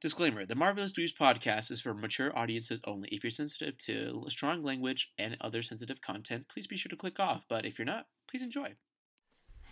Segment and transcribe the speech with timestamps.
[0.00, 3.08] Disclaimer The Marvelous Dweebs podcast is for mature audiences only.
[3.08, 7.18] If you're sensitive to strong language and other sensitive content, please be sure to click
[7.18, 7.42] off.
[7.48, 8.74] But if you're not, please enjoy.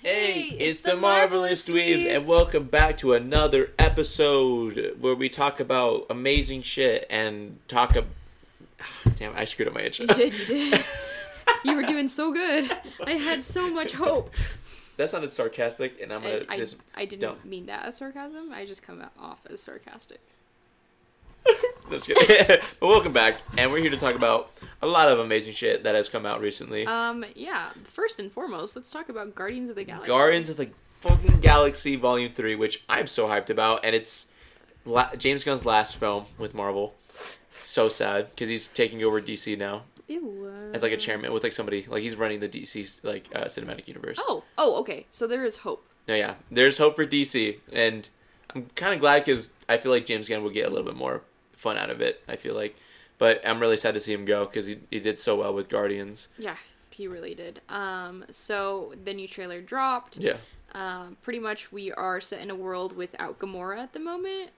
[0.03, 6.07] Hey, it's the Marvelous Dweebs, and welcome back to another episode where we talk about
[6.11, 8.11] amazing shit and talk about.
[8.82, 10.06] Ah, damn, I screwed up my intro.
[10.08, 10.84] You did, you did.
[11.64, 12.77] you were doing so good.
[13.06, 14.34] I had so much hope.
[14.97, 16.77] That sounded sarcastic, and I'm I, gonna I, just.
[16.95, 17.45] I didn't don't.
[17.45, 18.53] mean that as sarcasm.
[18.53, 20.21] I just come off as sarcastic.
[21.89, 24.51] No, but welcome back, and we're here to talk about
[24.82, 26.85] a lot of amazing shit that has come out recently.
[26.85, 27.71] Um, yeah.
[27.85, 30.09] First and foremost, let's talk about Guardians of the Galaxy.
[30.09, 30.71] Guardians of the
[31.03, 34.27] fucking Galaxy Volume Three, which I'm so hyped about, and it's
[34.84, 36.95] la- James Gunn's last film with Marvel.
[37.53, 40.70] So sad because he's taking over DC now Ew.
[40.73, 43.89] as like a chairman with like somebody like he's running the DC like uh, cinematic
[43.89, 44.19] universe.
[44.20, 45.06] Oh, oh, okay.
[45.11, 45.84] So there is hope.
[46.06, 48.09] No, yeah, there's hope for DC, and
[48.55, 50.95] I'm kind of glad because I feel like James Gunn will get a little bit
[50.95, 51.23] more
[51.55, 52.23] fun out of it.
[52.29, 52.77] I feel like,
[53.19, 55.69] but I'm really sad to see him go because he he did so well with
[55.69, 56.29] Guardians.
[56.39, 56.57] Yeah,
[56.91, 57.61] he really did.
[57.69, 60.19] Um, so the new trailer dropped.
[60.19, 60.37] Yeah.
[60.73, 64.51] Um, pretty much we are set in a world without Gamora at the moment.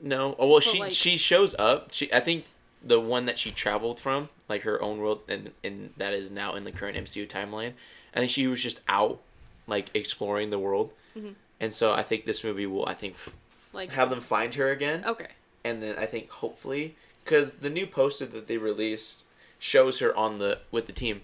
[0.00, 0.34] No.
[0.38, 1.92] Oh well, But, she like- she shows up.
[1.92, 2.44] She I think
[2.84, 6.54] the one that she traveled from, like her own world, and and that is now
[6.54, 7.72] in the current MCU timeline.
[8.14, 9.20] I think she was just out,
[9.66, 11.34] like exploring the world, Mhm.
[11.60, 13.34] and so I think this movie will I think f-
[13.72, 15.28] Like have them find her again, Okay.
[15.64, 19.24] and then I think hopefully because the new poster that they released
[19.58, 21.22] shows her on the with the team.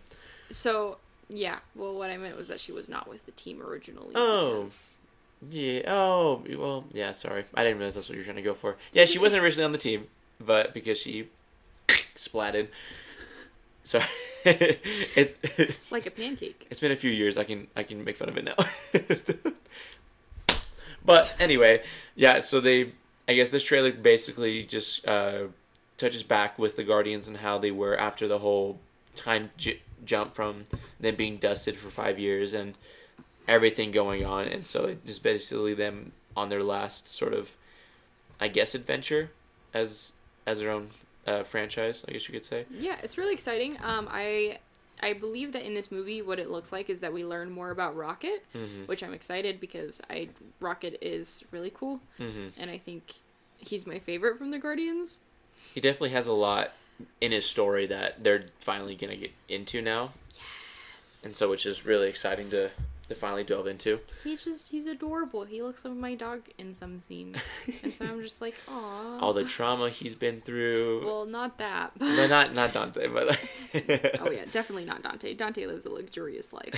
[0.51, 4.13] So yeah, well, what I meant was that she was not with the team originally.
[4.15, 4.63] Oh.
[4.63, 4.97] because-
[5.51, 5.83] Yeah.
[5.87, 6.43] Oh.
[6.49, 6.85] Well.
[6.93, 7.13] Yeah.
[7.13, 7.45] Sorry.
[7.55, 8.77] I didn't realize that's what you were trying to go for.
[8.93, 9.05] Yeah.
[9.05, 10.09] She wasn't originally on the team,
[10.41, 11.29] but because she
[12.19, 12.69] splatted.
[13.85, 14.05] Sorry.
[14.45, 16.67] it's, it's It's like a pancake.
[16.71, 17.39] it's been a few years.
[17.39, 18.57] I can I can make fun of it now.
[21.05, 21.83] but anyway,
[22.15, 22.41] yeah.
[22.41, 22.93] So they.
[23.27, 25.49] I guess this trailer basically just uh,
[25.99, 28.81] touches back with the Guardians and how they were after the whole
[29.15, 30.65] time j- jump from
[30.99, 32.73] them being dusted for five years and
[33.47, 37.55] everything going on, and so it just basically them on their last sort of,
[38.41, 39.31] I guess, adventure
[39.75, 40.13] as
[40.47, 40.89] as their own
[41.27, 42.05] uh, franchise.
[42.09, 42.65] I guess you could say.
[42.71, 43.77] Yeah, it's really exciting.
[43.83, 44.59] Um, I
[45.03, 47.71] I believe that in this movie, what it looks like is that we learn more
[47.71, 48.85] about Rocket, Mm-hmm.
[48.87, 50.29] which I'm excited because I
[50.61, 52.61] Rocket is really cool, Mm-hmm.
[52.61, 53.15] and I think
[53.59, 55.21] he's my favorite from the Guardians.
[55.75, 56.73] He definitely has a lot
[57.21, 60.13] in his story that they're finally gonna get into now,
[60.97, 61.23] Yes.
[61.25, 62.71] and so which is really exciting to
[63.09, 64.01] to finally delve into.
[64.25, 65.45] He just he's adorable.
[65.45, 69.19] He looks like my dog in some scenes, and so I'm just like, aw.
[69.21, 71.05] All the trauma he's been through.
[71.07, 71.93] well, not that.
[72.01, 73.29] no, not not Dante, but
[74.21, 75.35] oh yeah, definitely not Dante.
[75.35, 76.75] Dante lives a luxurious life.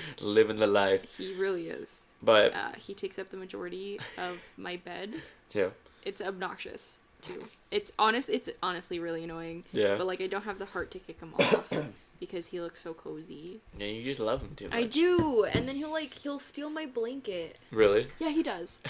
[0.20, 1.16] living the life.
[1.18, 2.06] He really is.
[2.22, 5.14] But Uh, he takes up the majority of my bed.
[5.52, 5.68] yeah,
[6.04, 7.44] It's obnoxious too.
[7.70, 8.28] It's honest.
[8.30, 9.64] It's honestly really annoying.
[9.72, 11.72] yeah, But like, I don't have the heart to kick him off
[12.26, 13.60] because he looks so cozy.
[13.78, 13.86] yeah.
[13.86, 14.74] You just love him too much.
[14.74, 17.56] I do, and then he'll like he'll steal my blanket.
[17.70, 18.08] Really?
[18.18, 18.80] Yeah, he does.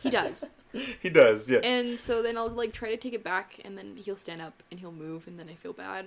[0.00, 0.50] He does.
[1.00, 1.48] He does.
[1.48, 1.62] Yes.
[1.64, 4.60] and so then I'll like try to take it back, and then he'll stand up
[4.72, 6.06] and he'll move, and then I feel bad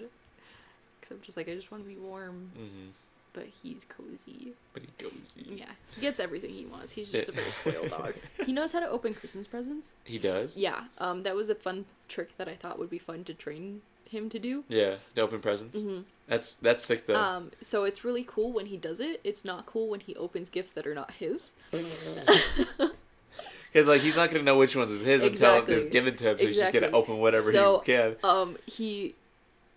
[1.00, 2.88] because I'm just like I just want to be warm, hmm
[3.34, 4.54] but he's cozy.
[4.74, 5.34] But he goes.
[5.38, 6.92] He, Yeah, he gets everything he wants.
[6.94, 8.16] He's just a very spoiled dog.
[8.46, 9.96] He knows how to open Christmas presents.
[10.06, 10.58] he does.
[10.58, 13.84] Yeah, um, that was a fun trick that I thought would be fun to train
[14.10, 14.64] him to do.
[14.68, 14.96] Yeah.
[15.16, 15.80] The open presents.
[15.80, 17.16] hmm That's that's sick though.
[17.22, 19.22] Um, so it's really cool when he does it.
[19.24, 21.54] It's not cool when he opens gifts that are not his.
[23.74, 25.76] Because like he's not gonna know which ones is his until Exactly.
[25.76, 26.38] it's given to him.
[26.38, 28.16] So he's just gonna open whatever So, he can.
[28.24, 29.14] Um, he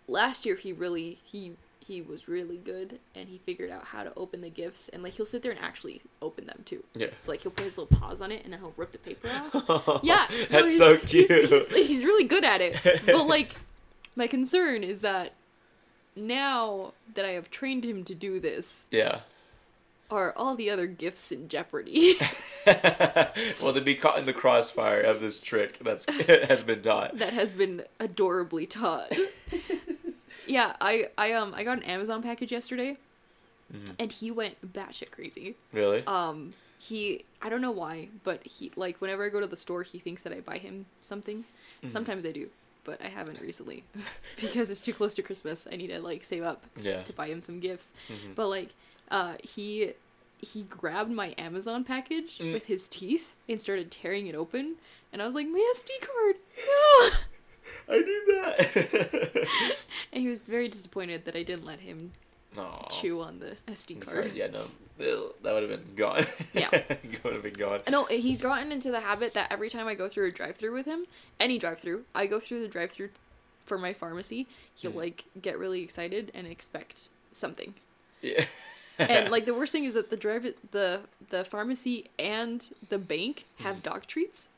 [0.07, 1.53] last year he really he
[1.85, 5.15] he was really good and he figured out how to open the gifts and like
[5.15, 6.85] he'll sit there and actually open them too.
[6.95, 7.09] Yeah.
[7.19, 9.29] So like he'll put his little paws on it and then he'll rip the paper
[9.29, 10.01] off.
[10.05, 11.51] Yeah, no, that's he's- so he's- cute.
[11.51, 12.81] He's, he's really good at it.
[13.07, 13.55] But like,
[14.17, 15.33] my concern is that
[16.17, 19.21] now that I have trained him to do this, yeah.
[20.11, 22.15] are all the other gifts in jeopardy?
[22.67, 27.19] well, to be caught in the crossfire of this trick that's has been taught.
[27.19, 29.13] that has been adorably taught.
[30.47, 32.97] yeah, I I um I got an Amazon package yesterday,
[33.73, 33.95] Mhm.
[33.99, 35.55] and he went batshit crazy.
[35.73, 36.05] Really?
[36.07, 39.85] Um, he I don't know why, but he like whenever I go to the store,
[39.85, 41.45] he thinks that I buy him something.
[41.79, 41.89] Mm-hmm.
[41.89, 42.49] Sometimes I do,
[42.85, 43.85] but I haven't recently
[44.41, 45.67] because it's too close to Christmas.
[45.71, 47.03] I need to like save up yeah.
[47.03, 47.93] to buy him some gifts.
[48.09, 48.35] Mhm.
[48.35, 48.71] But like,
[49.11, 49.93] uh, he
[50.39, 52.53] he grabbed my Amazon package Mm.
[52.55, 54.77] with his teeth and started tearing it open,
[55.13, 56.37] and I was like, my SD card,
[56.67, 57.11] no.
[57.95, 59.47] I knew that.
[60.13, 62.13] And he was very disappointed that I didn't let him
[62.57, 62.87] No.
[62.91, 64.33] chew on the SD card.
[64.35, 64.63] Yeah, no.
[64.99, 66.27] That would have been gone.
[66.53, 66.69] Yeah.
[67.25, 67.81] would have been gone.
[67.89, 70.85] No, he's gotten into the habit that every time I go through a drive-through with
[70.87, 71.05] him,
[71.39, 73.11] any drive-through, I go through the drive-through
[73.65, 74.47] for my pharmacy.
[74.75, 74.97] He'll Mhm.
[74.97, 77.75] like get really excited and expect something.
[78.21, 78.45] Yeah.
[78.99, 80.43] and like the worst thing is that the drive
[80.73, 84.51] the the pharmacy and the bank have dog treats.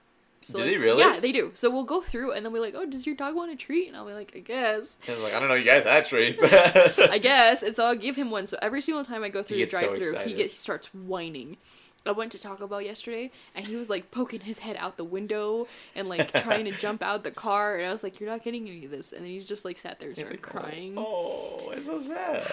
[0.48, 1.00] Do like- they really?
[1.00, 1.50] Yeah, they do.
[1.54, 3.88] So we'll go through and then we're like, "Oh, does your dog want a treat?"
[3.88, 6.04] And I'll be like, "I guess." I was like, I don't know, you guys had
[6.04, 6.42] treats.
[6.44, 7.62] I guess.
[7.62, 8.46] And so I'll give him one.
[8.46, 11.56] So every single time I go through the drive-through, he gets he starts whining.
[12.04, 15.04] I went to Taco Bell yesterday, and he was like poking his head out the
[15.04, 18.42] window and like trying to jump out the car, and I was like, "You're not
[18.42, 20.60] getting any of this." And then he's just like sat there and started like, oh,
[20.60, 20.94] crying.
[20.96, 22.44] Oh, it's so sad.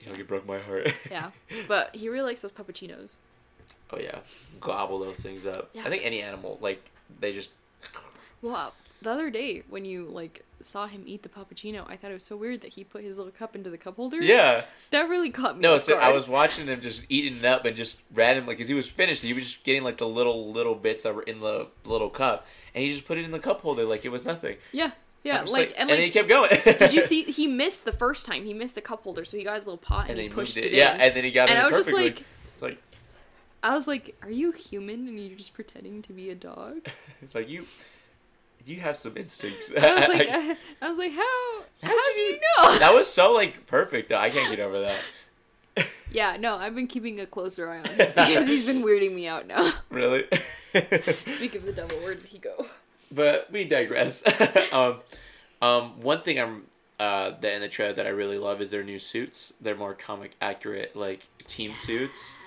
[0.00, 0.92] You know, you broke my heart.
[1.10, 1.30] Yeah,
[1.68, 3.16] but he really likes those puppuccinos.
[3.92, 4.18] Oh yeah,
[4.60, 5.70] gobble those things up.
[5.72, 5.82] Yeah.
[5.84, 6.90] I think any animal, like
[7.20, 7.52] they just.
[8.40, 8.70] Well, uh,
[9.02, 12.24] the other day when you like saw him eat the puppuccino, I thought it was
[12.24, 14.18] so weird that he put his little cup into the cup holder.
[14.22, 14.64] Yeah.
[14.90, 15.62] that really caught me.
[15.62, 18.74] No, so I was watching him just eating it up and just randomly because he
[18.74, 19.22] was finished.
[19.22, 22.46] He was just getting like the little little bits that were in the little cup,
[22.74, 24.56] and he just put it in the cup holder like it was nothing.
[24.72, 24.92] Yeah,
[25.24, 26.50] yeah, I'm like, and then he kept going.
[26.64, 27.22] did you see?
[27.32, 28.44] He missed the first time.
[28.44, 30.28] He missed the cup holder, so he got his little pot and, And then he
[30.28, 30.72] he pushed moved it.
[30.72, 30.76] it.
[30.78, 31.00] Yeah, in.
[31.00, 32.10] and then he got and it I was perfectly.
[32.10, 32.78] just like, it's like
[33.62, 36.86] I was like, "Are you human and you're just pretending to be a dog?"
[37.22, 37.66] it's like you.
[38.64, 39.72] You have some instincts.
[39.76, 41.62] I was like, I, I was like, how?
[41.82, 42.78] How How'd do you you know?
[42.78, 44.18] that was so like perfect though.
[44.18, 45.86] I can't get over that.
[46.12, 49.26] yeah, no, I've been keeping a closer eye on him because he's been weirding me
[49.26, 49.72] out now.
[49.90, 50.26] Really.
[50.72, 52.66] Speak of the devil, where did he go?
[53.10, 54.22] but we digress.
[54.72, 54.96] um,
[55.60, 56.62] um, one thing I'm
[57.00, 59.54] uh that in the trailer that I really love is their new suits.
[59.60, 62.38] They're more comic accurate, like team suits.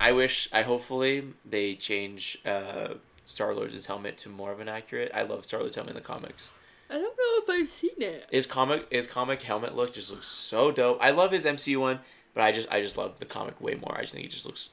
[0.00, 0.06] Yeah.
[0.08, 2.94] I wish, I hopefully they change uh
[3.24, 5.10] Star Lord's helmet to more of an accurate.
[5.14, 6.50] I love Star Lord's helmet in the comics.
[6.90, 8.26] I don't know if I've seen it.
[8.30, 10.98] His comic, his comic helmet look just looks so dope.
[11.00, 12.00] I love his MCU one,
[12.34, 13.96] but I just, I just love the comic way more.
[13.96, 14.68] I just think it just looks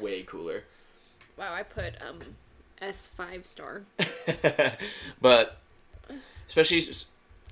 [0.00, 0.64] way cooler.
[1.36, 2.18] Wow, I put um
[2.80, 3.82] S five star.
[5.20, 5.58] but
[6.46, 6.82] especially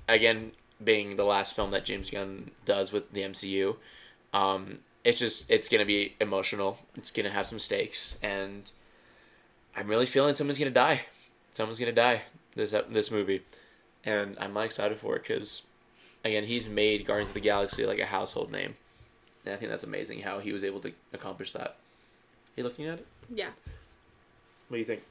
[0.07, 0.51] again
[0.83, 3.77] being the last film that James Gunn does with the MCU,
[4.33, 6.79] um, it's just it's gonna be emotional.
[6.97, 8.69] It's gonna have some stakes, and
[9.75, 11.01] I'm really feeling someone's gonna die.
[11.53, 12.23] Someone's gonna die
[12.55, 13.41] this this movie,
[14.03, 15.63] and I'm not excited for it because
[16.25, 18.75] again he's made Guardians of the Galaxy like a household name,
[19.45, 21.77] and I think that's amazing how he was able to accomplish that.
[22.57, 23.07] you looking at it?
[23.29, 23.51] Yeah,
[24.67, 25.03] What do you think?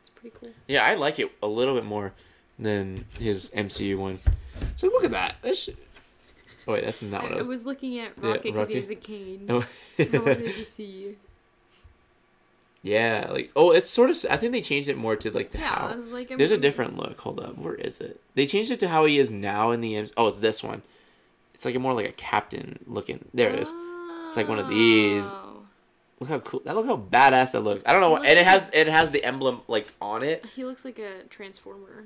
[0.00, 0.50] it's pretty cool.
[0.66, 2.14] Yeah, I like it a little bit more
[2.58, 4.18] than his MCU one.
[4.76, 5.36] So look at that.
[5.42, 5.76] That shit.
[6.68, 7.48] Oh wait, that's not what I I, I was.
[7.48, 9.46] was looking at Rocket because he has a cane.
[9.48, 9.66] Oh.
[9.98, 11.16] I wanted to see.
[12.82, 14.16] yeah, like oh, it's sort of.
[14.30, 16.50] I think they changed it more to like the Yeah, I was like, I'm, There's
[16.50, 17.20] a different look.
[17.20, 18.20] Hold up, where is it?
[18.34, 20.12] They changed it to how he is now in the MC.
[20.16, 20.82] Oh, it's this one.
[21.54, 23.24] It's like a more like a captain looking.
[23.34, 23.72] There it is.
[24.28, 25.30] It's like one of these.
[25.32, 25.46] Oh.
[26.20, 26.60] Look how cool.
[26.64, 27.82] That look how badass that looks.
[27.86, 28.16] I don't know.
[28.16, 30.44] And it has it has the emblem like on it.
[30.46, 32.04] He looks like a transformer.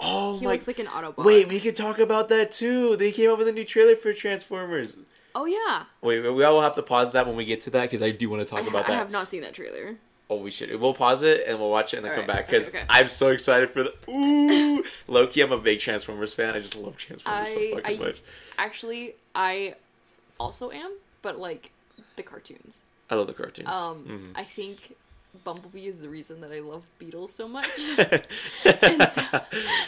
[0.00, 0.52] Oh He my.
[0.52, 1.24] looks like an Autobot.
[1.24, 2.96] Wait, we could talk about that too.
[2.96, 4.96] They came up with a new trailer for Transformers.
[5.34, 5.84] Oh yeah.
[6.00, 8.10] Wait, we all will have to pause that when we get to that because I
[8.10, 8.92] do want to talk ha- about that.
[8.92, 9.96] I have not seen that trailer.
[10.30, 10.78] Oh, we should.
[10.78, 12.86] We'll pause it and we'll watch it and then come Alright, back because okay, okay.
[12.90, 13.94] I'm so excited for the.
[14.10, 15.40] Ooh, Loki!
[15.40, 16.54] I'm a big Transformers fan.
[16.54, 18.20] I just love Transformers I- so fucking I- much.
[18.58, 19.74] Actually, I
[20.38, 20.92] also am,
[21.22, 21.70] but like
[22.16, 22.82] the cartoons.
[23.10, 23.68] I love the cartoons.
[23.68, 24.04] Um,
[24.34, 24.38] Mhm.
[24.38, 24.96] I think
[25.44, 27.68] Bumblebee is the reason that I love Beetles so much.
[29.10, 29.22] so,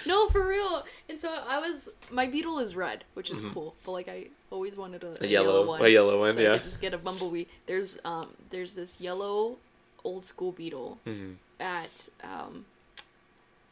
[0.06, 0.84] no, for real.
[1.08, 4.76] And so I was my beetle is red, which is cool, but like I always
[4.76, 5.24] wanted a, a, Mm-hmm.
[5.24, 5.84] a yellow, one.
[5.84, 6.52] a yellow one, so I yeah.
[6.54, 7.44] could just get a bumblebee.
[7.66, 9.56] There's um there's this yellow
[10.04, 11.36] old school beetle Mhm.
[11.58, 12.64] at um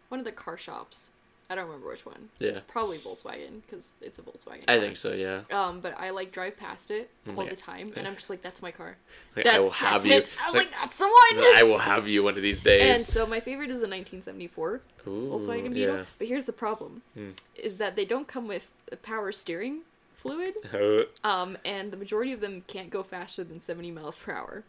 [0.09, 1.11] one of the car shops.
[1.51, 2.29] I don't remember which one.
[2.39, 4.65] Yeah, Probably Volkswagen because it's a Volkswagen.
[4.69, 4.81] I car.
[4.81, 5.13] think so.
[5.13, 8.29] Yeah, Um, but I like drive past it Oh all the time, and I'm just
[8.29, 8.97] like, that's my car.
[9.35, 10.13] like, That's, I will have you.
[10.15, 10.29] it.
[10.43, 11.45] I was like, that's the one.
[11.57, 12.83] I will have you one of these days.
[12.97, 15.97] And so my favorite is the 1974 Ooh, Volkswagen Beetle.
[15.97, 16.05] yeah.
[16.19, 17.31] But here's the problem: Hmm.
[17.57, 18.71] is that they don't come with
[19.03, 19.81] power steering
[20.15, 24.33] fluid, Uh, um, and the majority of them can't go faster than 70 miles per
[24.33, 24.65] hour.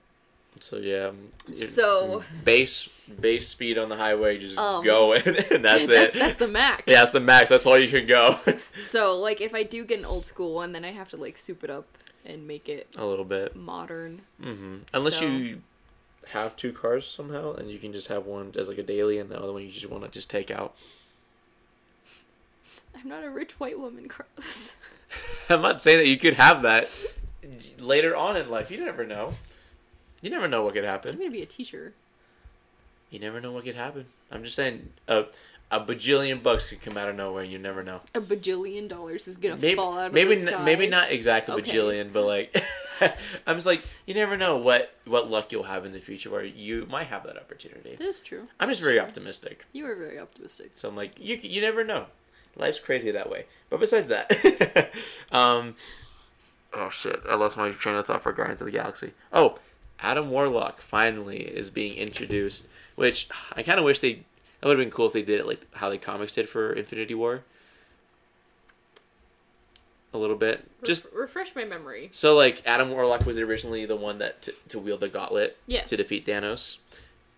[0.60, 2.90] So yeah, um, So base
[3.20, 6.20] base speed on the highway, just Um, going, and that's, that's, it.
[6.20, 6.84] that's the max.
[6.88, 7.50] yeah, that's the max.
[7.50, 8.40] That's all you can go.
[8.76, 11.38] So like, if I do get an old school one, then I have to like
[11.38, 11.86] soup it up
[12.26, 13.56] and make it a little bit.
[13.56, 14.22] modern.
[14.42, 15.62] hmm Unless So- you
[16.34, 19.30] have two cars somehow, and you can just have one as like a daily, and
[19.32, 20.76] the other one you just want to just take out.
[23.00, 24.76] I'm not a rich white woman, Carlos.
[25.50, 26.90] I'm not saying that you could have that
[27.80, 28.70] later on in life.
[28.72, 29.34] You never know.
[30.22, 31.12] You never know what could happen.
[31.14, 31.94] I'm gonna be a teacher.
[33.10, 34.06] You never know what could happen.
[34.32, 35.26] I'm just saying, a
[35.72, 37.44] a bajillion bucks could come out of nowhere.
[37.44, 38.02] You never know.
[38.16, 40.66] A bajillion dollars is gonna Maybe fall out of maybe the n- sky.
[40.66, 41.72] maybe not exactly Okay.
[41.72, 42.56] bajillion, but like
[43.48, 46.44] I'm just like you never know what what luck you'll have in the future where
[46.44, 47.96] you might have that opportunity.
[47.96, 48.48] That is true.
[48.60, 49.08] I'm just That's very true.
[49.08, 49.66] optimistic.
[49.74, 50.72] You are very optimistic.
[50.74, 52.06] So I'm like, you you never know.
[52.56, 53.46] Life's crazy that way.
[53.70, 54.92] But besides that,
[55.32, 55.76] um,
[56.74, 59.14] oh shit, I lost my train of thought for Guardians of the Galaxy.
[59.32, 59.60] Oh,
[60.02, 64.10] Adam Warlock finally is being introduced, which I kind of wish they.
[64.62, 66.74] It would have been cool if they did it like how the comics did for
[66.74, 67.44] Infinity War.
[70.12, 72.10] A little bit, just Ref- refresh my memory.
[72.12, 75.90] so like Adam Warlock was originally the one that t- to wield the gauntlet Yes.
[75.92, 76.78] to defeat Thanos.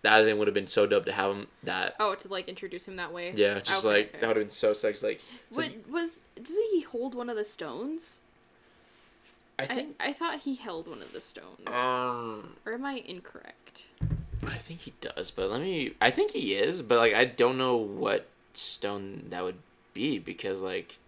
[0.00, 2.88] That thing would have been so dope to have him that Oh, to like introduce
[2.88, 3.34] him that way.
[3.36, 4.18] yeah, just Okay, like okay.
[4.20, 5.02] that would have been so sex.
[5.02, 6.22] Like, so What was?
[6.34, 8.20] Doesn't he hold one of the stones?
[9.58, 11.66] I I, think, I thought he held one of the stones.
[11.68, 13.86] um, or am I incorrect?
[14.46, 15.92] I think he does, but let me.
[16.00, 19.58] I think he is, but like I don't know what stone that would
[19.94, 20.98] be because like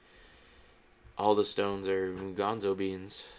[1.18, 3.32] all the stones are Gonzo beans.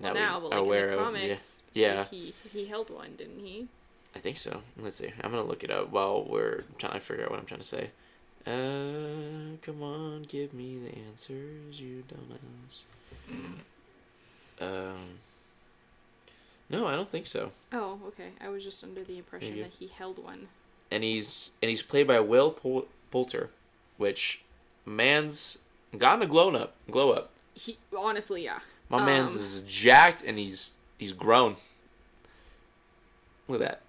[0.00, 1.04] That now, but like aware in the of.
[1.04, 1.98] comics, Yeah.
[1.98, 3.68] like, he he held one, didn't he?
[4.16, 4.62] I think so.
[4.76, 5.12] Let's see.
[5.22, 7.66] I'm gonna look it up while we're trying to figure out what I'm trying to
[7.66, 7.90] say.
[8.44, 12.80] Uh, come on, give me the answers, you dumbass.
[14.60, 15.18] Um,
[16.68, 17.50] no, I don't think so.
[17.72, 18.30] Oh, okay.
[18.40, 20.48] I was just under the impression that he held one.
[20.90, 23.50] And he's and he's played by Will Pol- Poulter,
[23.96, 24.42] which
[24.84, 25.58] man's
[25.96, 26.74] gotten a glow up.
[26.90, 27.30] Glow up.
[27.54, 28.60] He honestly, yeah.
[28.88, 29.38] My man's Um.
[29.40, 31.56] is jacked and he's he's grown.
[33.48, 33.80] Look at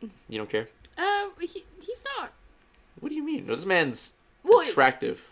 [0.00, 0.08] that.
[0.28, 0.68] You don't care?
[0.96, 2.32] Uh, he he's not.
[3.00, 3.46] What do you mean?
[3.46, 5.30] This man's Well, attractive.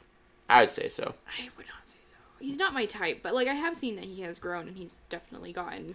[0.49, 1.15] I'd say so.
[1.27, 2.16] I would not say so.
[2.39, 5.01] He's not my type, but like I have seen that he has grown and he's
[5.09, 5.95] definitely gotten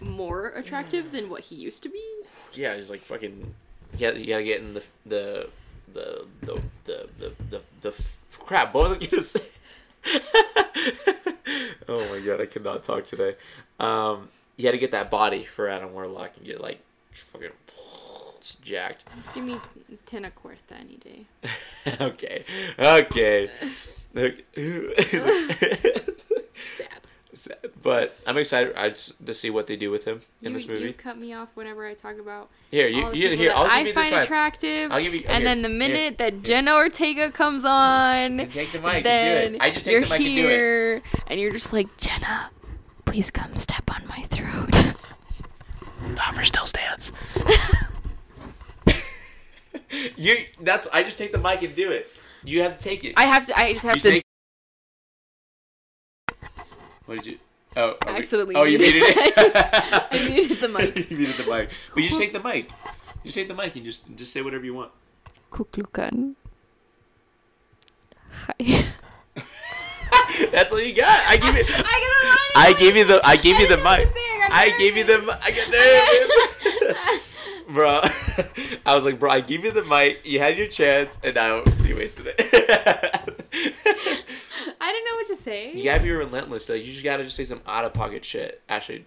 [0.00, 2.02] more attractive than what he used to be.
[2.52, 3.54] Yeah, he's like fucking.
[3.92, 5.48] You gotta, you gotta get in the the
[5.92, 8.02] the the the the the, the
[8.38, 8.74] crap.
[8.74, 9.40] What was I gonna say?
[11.88, 13.36] oh my god, I could not talk today.
[13.78, 16.80] Um, you had to get that body for Adam Warlock and get like
[17.12, 17.50] fucking
[18.46, 19.04] just jacked.
[19.34, 19.60] Give me
[20.06, 21.26] Jenna Ortega any day.
[22.00, 22.44] okay,
[22.78, 23.50] okay.
[26.54, 26.88] Sad.
[27.34, 27.58] Sad.
[27.82, 30.66] But I'm excited I just, to see what they do with him in you, this
[30.66, 30.86] movie.
[30.86, 33.52] you cut me off whenever I talk about Here, you, all the you here.
[33.54, 34.90] I'll I give you find this attractive.
[34.90, 35.24] I'll give you.
[35.28, 36.42] and here, then the here, minute that here.
[36.42, 39.62] Jenna Ortega comes on, And take the mic then do it.
[39.62, 40.50] I just take you're the mic and do it.
[40.50, 42.50] here, and you're just like Jenna,
[43.04, 44.94] please come step on my throat.
[46.14, 47.12] Dahmer still stands.
[50.16, 50.46] you.
[50.60, 50.88] That's.
[50.92, 52.08] I just take the mic and do it.
[52.46, 53.14] You have to take it.
[53.16, 53.58] I have to.
[53.58, 54.10] I just have you to.
[54.10, 54.24] take.
[57.06, 57.38] What did you?
[57.76, 59.34] Oh, we- accidentally Oh, you muted it.
[59.36, 61.10] I muted the mic.
[61.10, 61.70] you muted the mic.
[61.92, 62.70] But you just take the mic.
[63.22, 64.92] You just take the mic and just just say whatever you want.
[65.50, 66.34] Kuklukan.
[68.30, 68.84] Hi.
[70.52, 71.20] That's all you got.
[71.26, 71.66] I give it.
[71.68, 73.20] I I gave you the.
[73.26, 74.52] I gave you the didn't know what mic.
[74.54, 75.18] I I gave you the.
[75.42, 75.66] I got
[76.94, 77.36] nervous.
[77.74, 78.00] bro.
[78.86, 80.20] I was like, bro, I give you the mic.
[80.24, 82.36] You had your chance, and now you wasted it.
[84.80, 85.72] I didn't know what to say.
[85.74, 86.74] you gotta be relentless, though.
[86.74, 88.60] You just gotta just say some out of pocket shit.
[88.68, 89.04] Actually,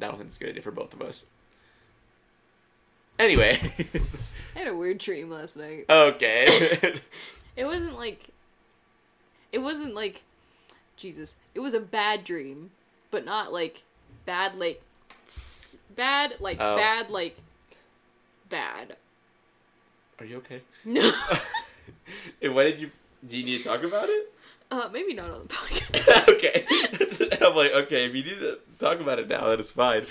[0.00, 1.24] I don't think it's a good idea for both of us.
[3.18, 3.58] Anyway,
[4.56, 5.84] I had a weird dream last night.
[5.90, 6.46] okay.
[7.56, 8.28] It wasn't like.
[9.52, 10.22] It wasn't like.
[10.96, 11.36] Jesus.
[11.54, 12.70] It was a bad dream,
[13.10, 13.82] but not like
[14.26, 14.82] bad, like.
[15.26, 16.76] tss, Bad, like Oh.
[16.76, 17.36] bad, like.
[18.50, 18.96] Bad.
[20.18, 20.60] Are you okay?
[20.84, 21.10] No.
[22.42, 22.90] And why did you?
[23.24, 24.32] Do you need to talk about it?
[24.72, 26.28] uh, maybe not on the podcast.
[26.34, 26.64] okay.
[27.44, 30.02] I'm like, okay, if you need to talk about it now, that is fine.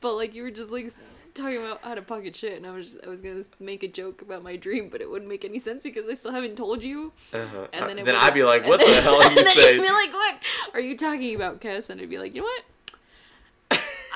[0.00, 0.90] But like you were just like
[1.34, 3.88] talking about out of pocket shit, and I was just, I was gonna make a
[3.88, 6.82] joke about my dream, but it wouldn't make any sense because I still haven't told
[6.82, 7.12] you.
[7.32, 7.66] Uh-huh.
[7.72, 9.54] And then, Uh, then I'd be like, what then- the hell are and you then
[9.54, 9.74] saying?
[9.76, 10.34] You'd be like, what
[10.74, 11.88] are you talking about, Cass?
[11.88, 12.64] And I'd be like, you know what?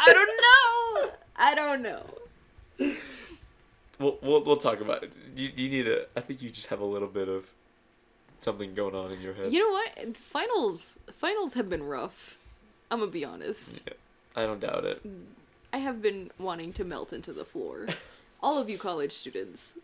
[0.00, 0.28] I don't
[1.08, 1.12] know.
[1.36, 2.04] I don't know.
[2.78, 5.12] We'll, we'll, we'll talk about it.
[5.34, 6.06] You, you need a.
[6.16, 7.50] I think you just have a little bit of
[8.38, 9.52] something going on in your head.
[9.52, 10.16] You know what?
[10.16, 12.38] Finals finals have been rough.
[12.90, 13.80] I'm gonna be honest.
[14.36, 15.02] I don't doubt it.
[15.72, 17.88] I have been wanting to melt into the floor.
[18.42, 19.78] All of you college students.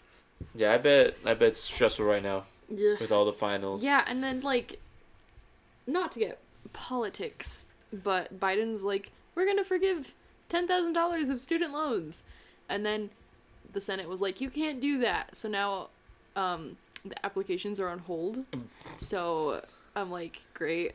[0.54, 1.16] Yeah, I bet.
[1.26, 2.94] I bet it's stressful right now Yeah.
[3.00, 3.82] with all the finals.
[3.82, 4.78] Yeah, and then like
[5.88, 6.38] not to get
[6.72, 10.14] politics, but Biden's like, we're gonna forgive
[10.48, 12.22] ten thousand dollars of student loans.
[12.68, 13.10] And then
[13.72, 15.36] the Senate was like, You can't do that.
[15.36, 15.88] So now
[16.36, 18.44] um the applications are on hold.
[18.96, 19.62] So
[19.96, 20.92] I'm like, Great.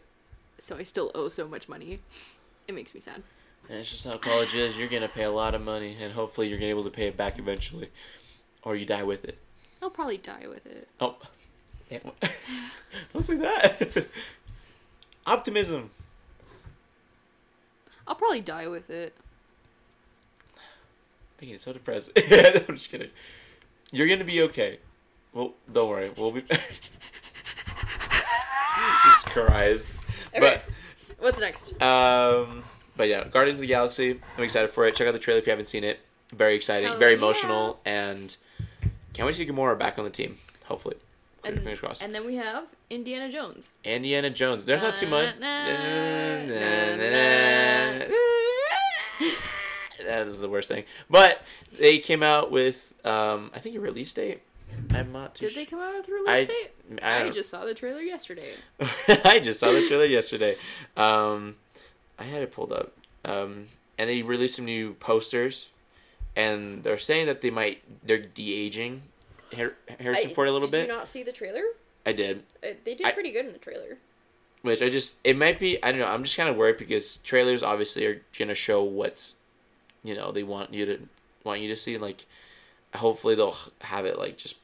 [0.57, 1.99] So I still owe so much money.
[2.67, 3.23] It makes me sad.
[3.69, 4.77] That's just how college is.
[4.77, 7.07] You're gonna pay a lot of money, and hopefully you're gonna be able to pay
[7.07, 7.89] it back eventually,
[8.63, 9.37] or you die with it.
[9.81, 10.87] I'll probably die with it.
[10.99, 11.17] Oh,
[11.91, 11.99] yeah,
[13.13, 14.07] don't say that.
[15.27, 15.91] Optimism.
[18.07, 19.13] I'll probably die with it.
[21.41, 22.13] Making it so depressing.
[22.67, 23.09] I'm just kidding.
[23.91, 24.79] You're gonna be okay.
[25.33, 26.11] Well, don't worry.
[26.17, 26.41] We'll be.
[26.49, 26.85] just
[29.25, 29.97] cries.
[30.35, 30.61] Okay.
[31.19, 31.73] What's next?
[31.79, 32.63] But um,
[32.97, 34.19] but yeah, Guardians of the Galaxy.
[34.37, 34.95] I'm excited for it.
[34.95, 35.99] Check out the trailer if you haven't seen it.
[36.33, 36.89] Very exciting.
[36.89, 37.17] Hell very yeah.
[37.19, 38.35] emotional, and
[39.13, 40.37] can't wait to see Gamora back on the team.
[40.65, 40.97] Hopefully,
[41.43, 42.01] And, fingers crossed.
[42.03, 43.77] and then we have Indiana Jones.
[43.83, 44.65] Indiana Jones.
[44.65, 45.33] There's not too much.
[50.09, 50.83] That was the worst thing.
[51.09, 51.41] But
[51.77, 54.41] they came out with, um, I think a release date.
[54.93, 56.71] I'm not too Did they come out with a release I- date?
[57.03, 58.53] I I, just saw the trailer yesterday.
[59.25, 60.55] I just saw the trailer yesterday.
[60.97, 61.55] Um,
[62.17, 62.93] I had it pulled up.
[63.25, 65.69] Um, and they released some new posters,
[66.35, 69.01] and they're saying that they might they're de aging
[69.55, 70.87] Har- Harrison Ford a little did bit.
[70.87, 71.61] you not see the trailer?
[72.05, 73.97] I did, Uh, they did I- pretty good in the trailer.
[74.61, 76.07] which I just it might be I don't know.
[76.07, 79.33] I'm just kind of worried because trailers obviously are gonna show what's,
[80.03, 80.99] you know, they want you to
[81.43, 81.97] want you to see.
[81.97, 82.25] Like,
[82.95, 84.55] hopefully they'll have it like just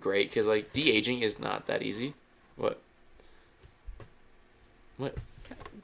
[0.00, 2.14] great because like de aging is not that easy.
[2.56, 2.80] What?
[4.96, 5.16] What?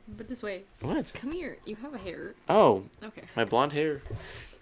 [0.08, 1.12] But this way, What?
[1.14, 1.58] come here.
[1.64, 2.34] You have a hair.
[2.48, 3.22] Oh, Okay.
[3.36, 4.02] my blonde hair.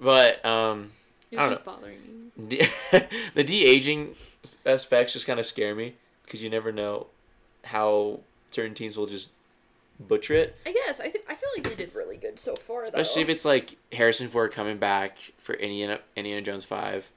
[0.01, 0.93] But um,
[1.31, 1.99] It I don't just bothering
[2.37, 2.47] me.
[2.49, 4.15] the, the de aging
[4.67, 7.07] aspects just kind of scare me because you never know
[7.65, 9.31] how certain teams will just
[10.01, 10.57] butcher it.
[10.67, 12.83] I guess I think I feel like they did really good so far.
[12.83, 17.11] Especially if it's like Harrison Ford coming back for Indiana Indiana Jones five.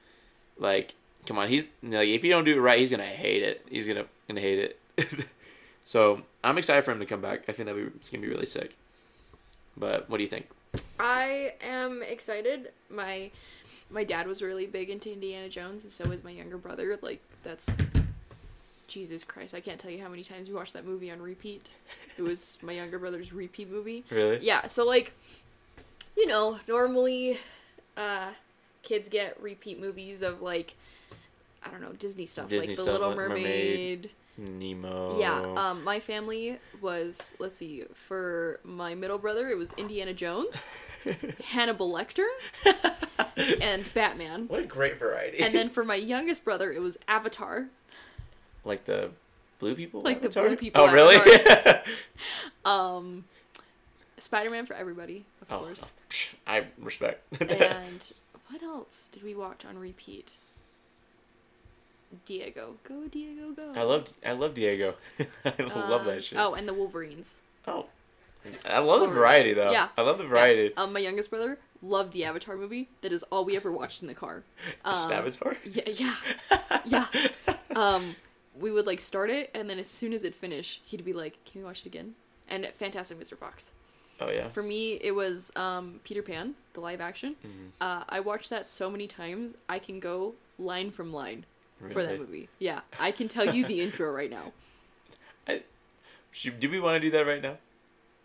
[0.58, 3.66] Like, come on, he's like if you don't do it right, he's gonna hate it.
[3.70, 4.60] He's gonna gonna hate
[4.98, 5.26] it.
[5.84, 7.44] so I'm excited for him to come back.
[7.48, 8.76] I think that it's gonna be really sick.
[9.76, 10.48] But what do you think?
[11.00, 12.72] I am excited.
[12.90, 13.32] My
[13.90, 16.98] my dad was really big into Indiana Jones, and so was my younger brother.
[17.02, 17.86] Like that's
[18.88, 19.56] Jesus Christ!
[19.56, 21.74] I can't tell you how many times we watched that movie on repeat.
[22.18, 24.06] It was my younger brother's repeat movie.
[24.10, 24.40] Really?
[24.42, 25.14] Yeah, so like,
[26.18, 27.40] you know, normally,
[27.98, 28.30] uh,
[28.84, 30.76] kids get repeat movies of like,
[31.66, 33.40] I don't know, Disney stuff Disney like The stuff, Little Mermaid.
[33.40, 34.10] Mermaid.
[34.38, 35.20] Nemo.
[35.20, 40.70] Yeah, um, my family was let's see, for my middle brother it was Indiana Jones,
[41.50, 42.26] Hannibal Lecter,
[43.62, 44.48] and Batman.
[44.48, 45.40] What a great variety.
[45.40, 47.68] And then for my youngest brother it was Avatar.
[48.66, 49.12] Like the
[49.60, 50.02] blue people.
[50.02, 50.48] Like the Avatar?
[50.48, 51.18] blue people Oh really?
[52.66, 53.26] Um,
[54.18, 55.92] Spider Man for everybody, of oh, course.
[56.48, 57.22] I respect.
[57.52, 58.12] And
[58.50, 60.38] what else did we watch on repeat?
[62.26, 63.74] Diego, go Diego, go.
[63.76, 64.96] I love I love Diego.
[65.44, 66.38] I love Um, that shit.
[66.38, 67.40] Oh, and the Wolverines.
[67.68, 67.88] Oh.
[68.70, 69.72] I love the variety though.
[69.72, 69.88] Yeah.
[69.98, 70.76] I love the variety.
[70.76, 72.90] Um, my youngest brother loved the Avatar movie.
[73.02, 74.44] That is all we ever watched in the car.
[74.86, 75.58] Just Um, Avatar.
[75.64, 76.16] Yeah, yeah,
[76.86, 77.06] yeah.
[77.76, 78.16] Um,
[78.60, 81.44] we would like start it, and then as soon as it finished, he'd be like,
[81.46, 82.16] "Can we watch it again?"
[82.48, 83.38] And Fantastic Mr.
[83.38, 83.74] Fox.
[84.22, 84.50] Oh yeah.
[84.50, 87.36] For me, it was um, Peter Pan, the live action.
[87.44, 87.70] Mhm.
[87.82, 91.46] Uh, I watched that so many times, I can go line from line
[91.92, 92.48] for that movie.
[92.60, 94.54] Yeah, I can tell you the intro right now.
[96.32, 97.58] Should, do we want to do that right now?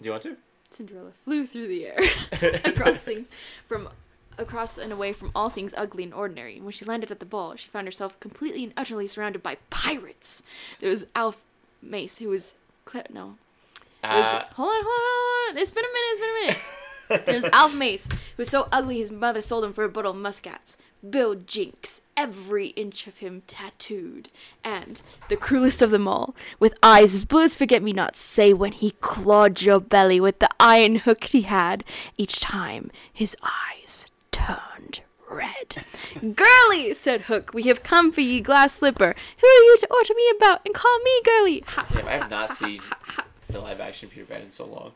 [0.00, 0.36] Do you want to?
[0.70, 1.98] Cinderella flew through the air
[2.64, 3.26] across things
[3.66, 3.88] from
[4.38, 6.60] across and away from all things ugly and ordinary.
[6.60, 10.42] When she landed at the ball, she found herself completely and utterly surrounded by pirates.
[10.80, 11.42] There was Alf
[11.82, 13.36] Mace, who was Cle- no,
[14.02, 15.58] was, Uh, hold on, hold on.
[15.58, 16.10] It's been a minute.
[16.10, 17.26] It's been a minute.
[17.26, 20.16] There's Alf Mace, who was so ugly his mother sold him for a bottle of
[20.16, 20.76] muscats.
[21.08, 24.30] Bill Jinks, every inch of him tattooed.
[24.64, 28.52] And the cruelest of them all, with eyes as blue as forget me nots, say
[28.52, 31.84] when he clawed your belly with the iron hook he had,
[32.16, 35.84] each time his eyes turned red.
[36.34, 39.14] Girlie, said Hook, we have come for ye, glass slipper.
[39.40, 41.64] Who are you to order me about and call me girlie?
[41.66, 42.80] Ha, damn, I have ha, not seen
[43.48, 44.92] the live action Peter Pan in so long.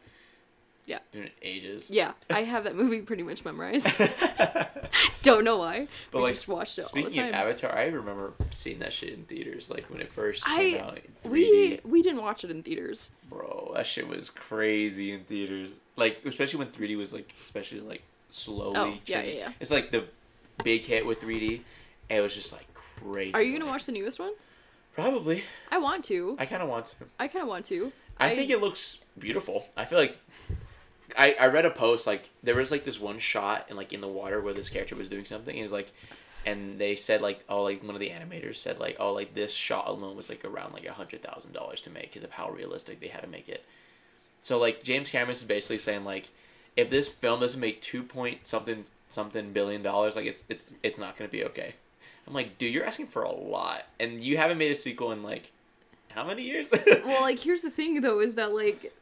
[0.85, 0.99] Yeah.
[1.43, 1.91] Ages.
[1.91, 4.03] Yeah, I have that movie pretty much memorized.
[5.23, 5.87] Don't know why.
[6.11, 7.35] But we like just watched it all the speaking of.
[7.35, 10.99] Avatar, I remember seeing that shit in theaters, like when it first I- came out.
[11.25, 13.13] we we didn't watch it in theaters.
[13.31, 15.75] Bro, that shit was crazy in theaters.
[15.97, 18.77] Like especially when 3D was like especially like slowly.
[18.77, 19.53] Oh, yeah, yeah, yeah.
[19.61, 20.05] It's like the
[20.65, 21.63] big hit with 3D,
[22.11, 23.35] and it was just like crazy.
[23.35, 24.33] Are you gonna watch the newest one?
[24.95, 25.43] Probably.
[25.71, 26.37] I want to.
[26.39, 26.97] I kind of want to.
[27.19, 27.93] I kind of want to.
[28.19, 29.67] I, think it looks beautiful.
[29.77, 30.17] I feel like
[31.17, 34.01] I, I read a post like there was like this one shot and like in
[34.01, 35.93] the water where this character was doing something is like
[36.45, 39.53] and they said like oh like one of the animators said like oh like this
[39.53, 42.51] shot alone was like around like a hundred thousand dollars to make because of how
[42.51, 43.65] realistic they had to make it.
[44.43, 46.31] So like James Cameron is basically saying like
[46.77, 50.99] if this film doesn't make two point something something billion dollars, like it's it's it's
[50.99, 51.75] not gonna be okay.
[52.27, 55.23] I'm like, dude, you're asking for a lot, and you haven't made a sequel in
[55.23, 55.51] like
[56.11, 56.71] how many years?
[57.05, 58.93] well, like here's the thing though, is that like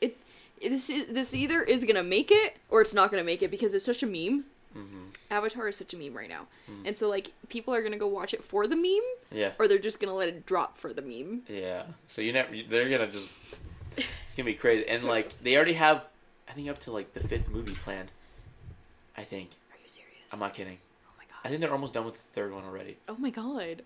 [0.00, 0.16] it
[0.60, 3.84] this this either is gonna make it or it's not gonna make it because it's
[3.84, 4.44] such a meme.
[4.76, 4.98] Mm-hmm.
[5.30, 6.82] Avatar is such a meme right now, Mm.
[6.86, 9.78] and so like people are gonna go watch it for the meme, yeah, or they're
[9.78, 11.42] just gonna let it drop for the meme.
[11.48, 11.84] yeah.
[12.08, 13.30] So you never, they're gonna just,
[13.96, 16.02] it's gonna be crazy, and like they already have,
[16.52, 18.12] I think up to like the fifth movie planned.
[19.16, 19.52] I think.
[19.72, 20.34] Are you serious?
[20.34, 20.76] I'm not kidding.
[21.06, 21.38] oh my god.
[21.42, 22.98] I think they're almost done with the third one already.
[23.08, 23.80] Oh my god.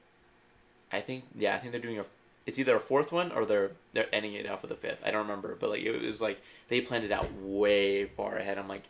[0.93, 2.05] I think yeah, I think they're doing a.
[2.45, 5.01] It's either a fourth one or they're they're ending it off with a fifth.
[5.07, 8.59] I don't remember, but like it was like they planned it out way far ahead.
[8.59, 8.83] I'm like,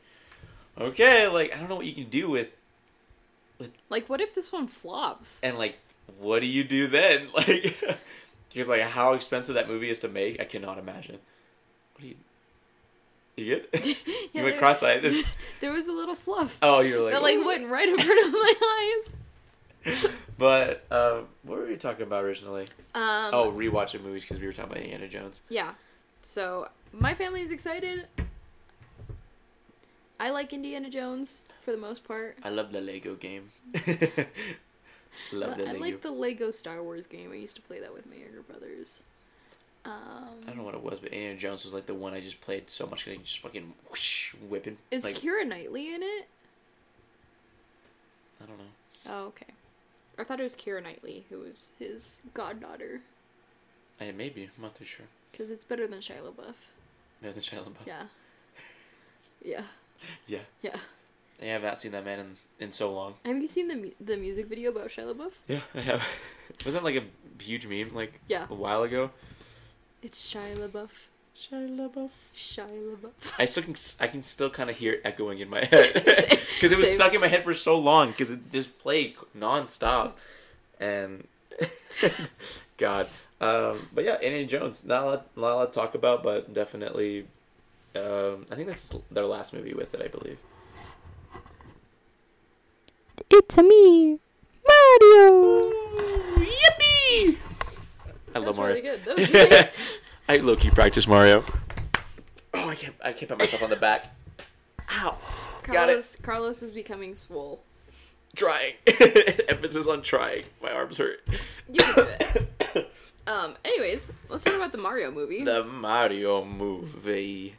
[0.80, 2.56] okay, like I don't know what you can do with.
[3.58, 5.42] with Like, what if this one flops?
[5.42, 5.78] and like
[6.18, 7.28] what do you do then?
[7.34, 7.78] Like,
[8.48, 11.18] because like how expensive that movie is to make, I cannot imagine.
[11.92, 12.14] What do you?
[13.36, 13.84] You good?
[13.84, 13.94] Yeah,
[14.32, 15.04] you went there- cross-eyed.
[15.04, 17.14] It's- There was a little fluff oh, you're like.
[17.14, 18.54] that like "Ooh." went right in front of my
[18.98, 19.16] eyes.
[20.38, 22.64] But uh, what were we talking about originally?
[22.94, 25.40] Um, oh, rewatching movies because we were talking about Indiana Jones.
[25.48, 25.72] Yeah.
[26.20, 28.06] So my family is excited.
[30.20, 32.36] I like Indiana Jones for the most part.
[32.42, 33.50] I love the Lego game.
[35.32, 35.78] love the I Lego.
[35.80, 37.30] like the Lego Star Wars game.
[37.32, 39.00] I used to play that with my younger brothers.
[39.86, 42.20] I Um, don't know what it was, but Indiana Jones was like the one I
[42.20, 43.06] just played so much.
[43.06, 44.78] Like just fucking whoosh, whipping.
[44.90, 46.28] is like Keira Knightley in it?
[48.42, 48.64] I don't know.
[49.08, 49.46] Oh, okay.
[50.18, 53.00] I thought it was Keira Knightley who was his goddaughter.
[54.00, 55.06] I, maybe I'm not too sure.
[55.32, 56.54] Because it's better than Shia LaBeouf.
[57.22, 57.86] Better than Shia LaBeouf.
[57.86, 58.02] Yeah.
[59.44, 59.62] Yeah.
[60.26, 60.40] Yeah.
[60.62, 60.76] Yeah.
[61.40, 63.14] I have not seen that man in, in so long.
[63.24, 65.32] Have you seen the mu- the music video about Shia LaBeouf?
[65.46, 66.02] Yeah, I have.
[66.64, 68.46] Wasn't that like a huge meme like Yeah.
[68.50, 69.10] a while ago?
[70.02, 71.06] It's Shia LaBeouf.
[71.34, 72.10] Shia LaBeouf.
[72.34, 73.32] Shia LaBeouf.
[73.38, 76.72] I still can I can still kind of hear it echoing in my head because
[76.72, 76.96] it was Same.
[76.96, 80.12] stuck in my head for so long because it just played nonstop,
[80.80, 81.26] and
[82.76, 83.08] God,
[83.40, 84.84] um, but yeah, Indiana Jones.
[84.84, 87.26] Not a lot, not a lot to talk about, but definitely,
[87.94, 90.02] um, I think that's their last movie with it.
[90.02, 90.38] I believe.
[93.30, 94.20] It's a me,
[94.66, 95.72] Mario.
[96.38, 97.36] Yippee!
[98.36, 98.74] I love Mario.
[98.74, 99.04] really good.
[99.04, 99.70] That was really good.
[100.28, 101.44] I low key practice Mario.
[102.54, 102.94] Oh, I can't.
[103.04, 104.14] I can't pat myself on the back.
[104.90, 105.18] Ow.
[105.62, 105.76] Got it.
[105.86, 107.62] Carlos, Carlos is becoming swole.
[108.34, 108.74] Trying.
[109.48, 110.44] Emphasis on trying.
[110.62, 111.20] My arms hurt.
[111.70, 112.06] You can do
[112.74, 112.92] it.
[113.28, 113.56] Um.
[113.64, 115.42] Anyways, let's talk about the Mario movie.
[115.42, 117.56] the Mario movie.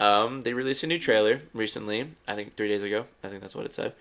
[0.00, 2.10] Um, they released a new trailer recently.
[2.26, 3.06] I think three days ago.
[3.22, 3.92] I think that's what it said.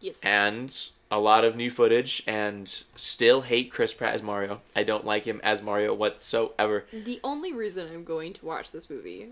[0.00, 0.24] Yes.
[0.24, 0.74] And
[1.10, 2.22] a lot of new footage.
[2.26, 4.60] And still hate Chris Pratt as Mario.
[4.76, 6.84] I don't like him as Mario whatsoever.
[6.92, 9.28] The only reason I'm going to watch this movie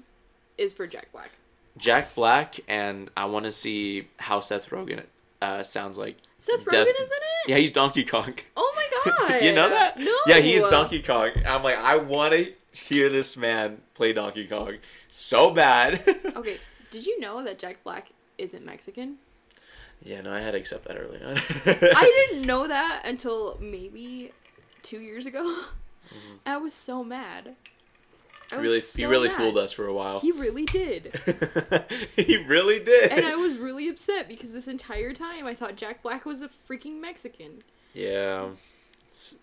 [0.58, 1.30] is for Jack Black.
[1.76, 5.02] Jack Black, and I want to see how Seth Rogen
[5.42, 6.16] uh, sounds like.
[6.38, 7.48] Seth Rogen is in it.
[7.48, 8.34] Yeah, he's Donkey Kong.
[8.56, 9.42] Oh my god.
[9.42, 9.98] you know that?
[9.98, 10.14] No.
[10.26, 11.30] Yeah, he is Donkey Kong.
[11.46, 14.76] I'm like, I want to hear this man play Donkey Kong
[15.08, 16.02] so bad.
[16.36, 16.58] Okay.
[16.90, 19.16] Did you know that Jack Black isn't Mexican?
[20.02, 21.36] Yeah, no, I had to accept that early on.
[21.66, 24.32] I didn't know that until maybe
[24.82, 25.42] two years ago.
[25.42, 26.36] Mm-hmm.
[26.46, 27.56] I was so mad.
[28.52, 29.38] I was really, so he really mad.
[29.38, 30.20] fooled us for a while.
[30.20, 31.12] He really did.
[32.16, 33.12] he really did.
[33.12, 36.48] and I was really upset because this entire time I thought Jack Black was a
[36.48, 37.58] freaking Mexican.
[37.92, 38.50] Yeah.
[39.08, 39.34] S-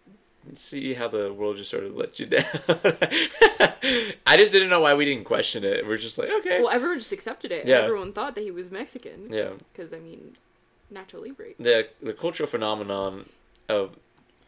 [0.53, 2.43] See how the world just sort of let you down.
[4.27, 5.87] I just didn't know why we didn't question it.
[5.87, 6.61] We're just like, okay.
[6.61, 7.65] Well, everyone just accepted it.
[7.65, 7.77] Yeah.
[7.77, 9.27] Everyone thought that he was Mexican.
[9.29, 9.49] yeah.
[9.71, 10.33] Because, I mean,
[10.93, 11.53] Nacho Libre.
[11.59, 13.25] The the cultural phenomenon
[13.69, 13.95] of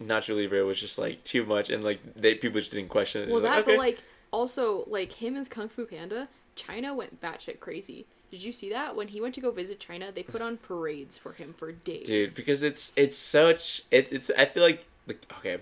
[0.01, 3.29] Nacho Libre was just like too much, and like they people just didn't question it.
[3.29, 3.71] Well, that, okay.
[3.71, 8.05] but, like, also, like, him as Kung Fu Panda, China went batshit crazy.
[8.31, 8.95] Did you see that?
[8.95, 12.07] When he went to go visit China, they put on parades for him for days.
[12.07, 15.57] dude because it's it's such it, it's i feel like like okay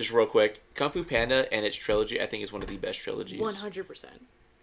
[0.00, 2.76] just real quick kung fu panda and its trilogy i think is one of the
[2.76, 4.06] best trilogies 100%.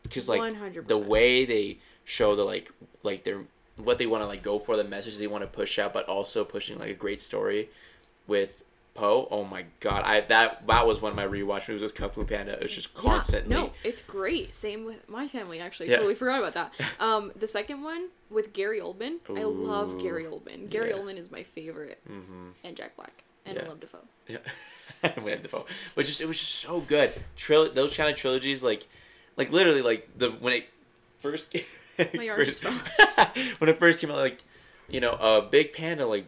[0.03, 0.87] because like 100%.
[0.87, 2.71] the way they show the like
[3.03, 3.41] like their
[3.77, 6.05] what they want to like go for the message they want to push out but
[6.07, 7.69] also pushing like a great story
[8.27, 8.63] with
[8.95, 12.09] Po oh my god i that that was one of my rewatch movies was kung
[12.09, 14.55] fu panda it was just constantly Yeah, no, it's great.
[14.55, 15.89] Same with my family, actually.
[15.89, 15.97] I Yeah.
[15.97, 16.73] totally forgot about that.
[16.99, 19.19] Um, the second one with Gary Oldman.
[19.29, 20.71] I love Gary Oldman.
[20.71, 20.95] Gary yeah.
[20.97, 21.99] Oldman is my favorite.
[22.09, 22.53] Mhm.
[22.63, 23.23] And Jack Black.
[23.47, 23.63] And Yeah.
[23.65, 23.99] I love Dafoe.
[24.27, 24.37] Yeah,
[25.17, 25.65] William Dafoe.
[25.95, 27.11] Which just it was just so good.
[27.37, 28.87] Tril- those kind of trilogies, like,
[29.37, 30.69] like literally, like the when it
[31.19, 31.55] first.
[31.97, 32.63] First-
[33.57, 34.37] when it first came out, like,
[34.87, 36.27] you know, a big panda like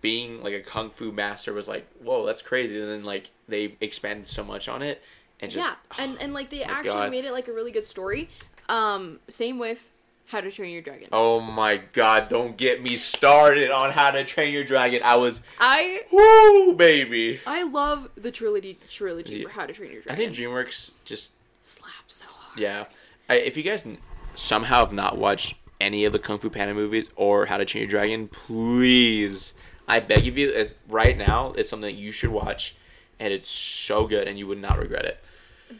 [0.00, 2.80] being like a kung fu master was like, whoa, that's crazy.
[2.80, 5.00] And then like they expanded so much on it,
[5.38, 7.10] and just yeah, and and like they actually God.
[7.12, 8.28] made it like a really good story.
[8.68, 9.88] Um, same with
[10.26, 11.08] How to Train Your Dragon.
[11.12, 15.00] Oh my god, don't get me started on how to train your dragon.
[15.04, 17.40] I was I woo baby.
[17.46, 19.44] I love the trilogy trilogy Yeah.
[19.48, 20.12] for How to Train Your Dragon.
[20.12, 21.32] I think DreamWorks just
[21.62, 22.58] slaps so hard.
[22.58, 22.84] yeah.
[23.28, 23.86] I, if you guys
[24.34, 27.82] somehow have not watched any of the Kung Fu Panda movies or How to Train
[27.82, 29.54] Your Dragon, please,
[29.86, 31.52] I beg of you, it's right now.
[31.56, 32.74] It's something that you should watch,
[33.20, 35.22] and it's so good, and you would not regret it.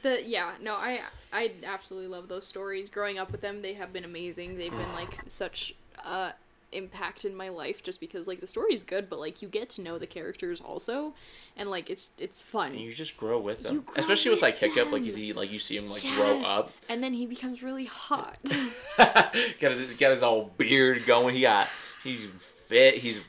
[0.02, 1.00] The yeah, no, I
[1.34, 2.88] I absolutely love those stories.
[2.88, 4.56] Growing up with them, they have been amazing.
[4.56, 6.32] They've been like such uh
[6.74, 9.80] impact in my life just because like the story's good, but like you get to
[9.80, 11.14] know the characters also
[11.56, 12.72] and like it's it's fun.
[12.72, 14.92] And you just grow with them, grow especially with like with Hiccup.
[14.92, 16.72] Like you see, like you see him like grow up.
[16.88, 18.38] And then he becomes really hot.
[18.96, 21.34] got his got his old beard going.
[21.34, 21.68] He got
[22.02, 22.96] he's fit.
[22.96, 23.20] He's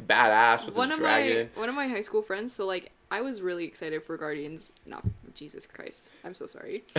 [0.00, 1.50] badass with one his of dragon.
[1.54, 4.72] my one of my high school friends, so like I was really excited for Guardians.
[4.86, 6.84] Not Jesus Christ, I'm so sorry.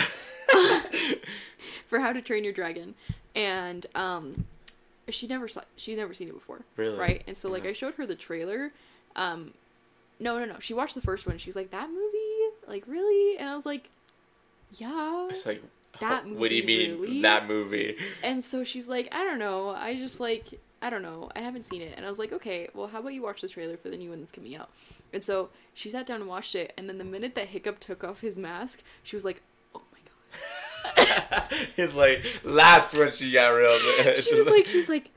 [1.86, 2.95] for How to Train Your Dragon,
[3.36, 4.45] and um,
[5.10, 6.62] she never saw she never seen it before.
[6.78, 6.98] Really?
[6.98, 7.71] Right, and so like Yeah.
[7.71, 8.71] I showed her the trailer.
[9.15, 9.54] Um,
[10.19, 10.60] no, no, no.
[10.60, 11.38] She watched the first one.
[11.38, 13.89] She's like, "That movie, like really?" And I was like,
[14.78, 15.62] "Yeah." It's like
[16.00, 16.39] That movie.
[16.39, 17.21] What do you mean really?
[17.21, 17.98] that movie?
[18.24, 19.69] And so she's like, I don't know.
[19.69, 21.30] I just like, I don't know.
[21.36, 21.94] I haven't seen it.
[21.96, 24.10] And I was like, okay, well, how about you watch the trailer for the new
[24.10, 24.70] one that's coming out?
[25.14, 26.74] And so she sat down and watched it.
[26.78, 29.42] And then the minute that Hiccup took off his mask, she was like,
[29.74, 31.48] oh my god.
[31.78, 33.70] it's like that's when she got real.
[34.16, 35.12] She was like, she's like,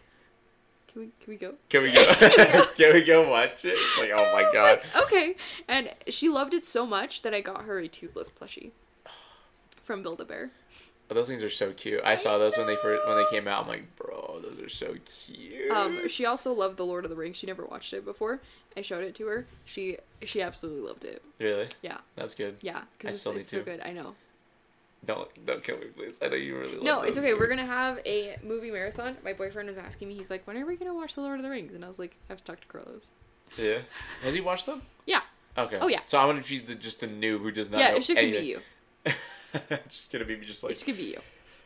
[0.92, 1.54] can we, can we go?
[1.68, 2.64] can we go?
[2.76, 3.74] can we go watch it?
[3.76, 4.80] It's like, oh my god.
[4.94, 5.36] like, okay.
[5.68, 8.70] And she loved it so much that I got her a toothless plushie
[9.82, 10.50] from Build a Bear.
[11.10, 12.00] Oh, those things are so cute.
[12.04, 13.62] I saw those when they first when they came out.
[13.62, 14.94] I'm like, bro, those are so
[15.26, 15.70] cute.
[15.70, 17.38] Um, she also loved The Lord of the Rings.
[17.38, 18.40] She never watched it before.
[18.76, 19.46] I showed it to her.
[19.64, 21.22] She she absolutely loved it.
[21.38, 21.68] really?
[21.82, 22.56] Yeah, That's good.
[22.60, 23.80] yeah, I because it's, it's so good.
[23.84, 24.14] I know.
[25.04, 26.18] Don't don't kill me, please.
[26.20, 26.74] I know you really.
[26.74, 27.32] Love No, it's okay.
[27.32, 29.16] We're gonna have a movie marathon.
[29.24, 30.14] My boyfriend was asking me.
[30.14, 31.98] He's like, "When are we gonna watch The Lord of the Rings?" And I was
[31.98, 33.12] like, "I have to talk to Carlos."
[33.56, 33.78] Yeah.
[34.22, 34.82] Has he watched them?
[35.06, 35.20] Yeah,
[35.56, 35.78] Okay.
[35.80, 36.00] Oh, yeah.
[36.04, 37.80] So I'm gonna be the, just a noob who does not.
[37.80, 37.90] yeah.
[37.92, 38.42] know It should anything.
[38.42, 38.60] be you.
[39.88, 41.20] just gonna be just like It could be you.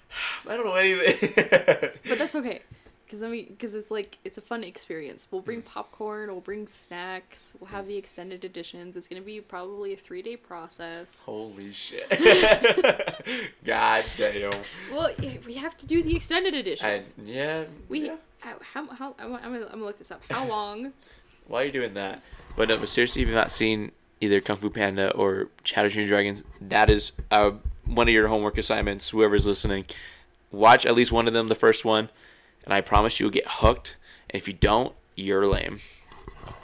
[0.49, 1.91] I don't know anything.
[2.09, 2.61] But that's okay,
[3.07, 5.27] because I mean, because it's like it's a fun experience.
[5.31, 5.47] We'll Mm.
[5.47, 6.31] bring popcorn.
[6.31, 7.57] We'll bring snacks.
[7.59, 8.97] We'll have the extended editions.
[8.97, 11.25] It's gonna be probably a three day process.
[11.25, 12.09] Holy shit!
[13.65, 14.51] God damn.
[14.93, 15.11] Well,
[15.47, 17.17] we have to do the extended I, editions.
[17.25, 17.65] yeah.
[17.89, 18.17] we yeah.
[18.41, 20.23] how, how how I'm gonna, I'm gonna look this up.
[20.31, 20.93] How long?
[21.49, 22.23] Why are you're doing that,
[22.57, 23.91] but no, but seriously, if you've not seen
[24.21, 27.51] either Kung Fu Panda or How to Train Dragons, that is uh,
[27.87, 29.11] one of your homework assignments.
[29.11, 29.87] Whoever's listening,
[30.51, 32.09] watch at least one of them, the first one,
[32.65, 33.97] and I promise you'll get hooked.
[34.31, 35.79] And if you don't, you're lame.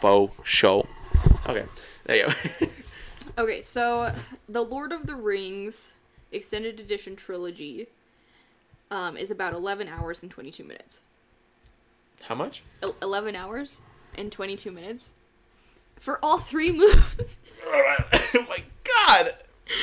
[0.01, 0.87] Faux show.
[1.47, 1.65] Okay,
[2.05, 2.67] there you go.
[3.39, 4.13] Okay, so
[4.49, 5.95] the Lord of the Rings
[6.33, 7.87] extended edition trilogy
[8.91, 11.03] um, is about 11 hours and 22 minutes.
[12.23, 12.65] How much?
[13.01, 13.83] 11 hours
[14.17, 15.13] and 22 minutes
[15.95, 17.17] for all three movies.
[17.67, 19.35] oh my god!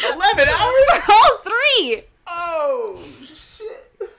[0.05, 1.01] Eleven hours.
[1.09, 2.03] all three!
[2.27, 4.09] Oh shit!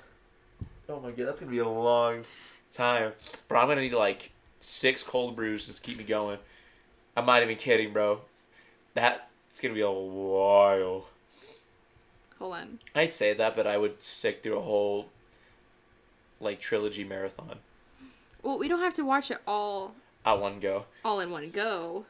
[0.89, 2.25] Oh my god, that's gonna be a long
[2.73, 3.13] time.
[3.49, 6.39] Bro, I'm gonna need like six cold brews to keep me going.
[7.17, 8.21] I'm not even kidding, bro.
[8.95, 11.07] That it's gonna be a while.
[12.39, 12.79] Hold on.
[12.95, 15.09] I'd say that, but I would stick through a whole
[16.39, 17.57] like trilogy marathon
[18.43, 20.85] Well, we don't have to watch it all at one go.
[21.05, 22.05] all in one go.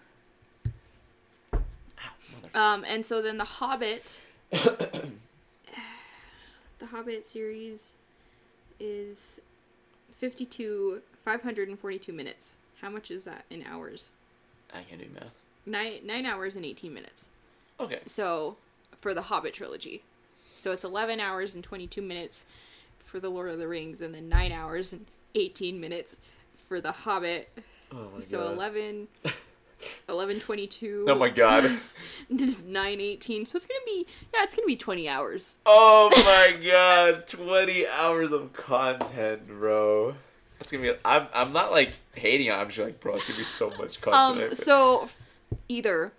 [2.56, 4.18] Um, and so then the Hobbit,
[4.50, 5.10] the
[6.90, 7.94] Hobbit series
[8.80, 9.40] is
[10.16, 12.56] 52, 542 minutes.
[12.80, 14.10] How much is that in hours?
[14.72, 15.34] I can't do math.
[15.66, 17.28] Nine, nine hours and 18 minutes.
[17.78, 18.00] Okay.
[18.06, 18.56] So,
[18.98, 20.02] for the Hobbit trilogy.
[20.56, 22.46] So it's 11 hours and 22 minutes
[22.98, 26.20] for the Lord of the Rings, and then 9 hours and 18 minutes
[26.66, 27.50] for the Hobbit.
[27.92, 28.54] Oh my So god.
[28.54, 29.08] 11,
[30.08, 31.06] 11 22.
[31.08, 31.64] Oh my God.
[32.30, 33.46] 9 18.
[33.46, 35.58] So it's going to be, yeah, it's going to be 20 hours.
[35.66, 40.14] Oh my god, 20 hours of content, bro.
[40.58, 40.98] That's gonna be.
[41.04, 41.26] I'm.
[41.34, 42.50] I'm not like hating.
[42.50, 44.50] I'm just like, bro, it's gonna be so much content.
[44.50, 45.28] Um, so f-
[45.68, 46.12] either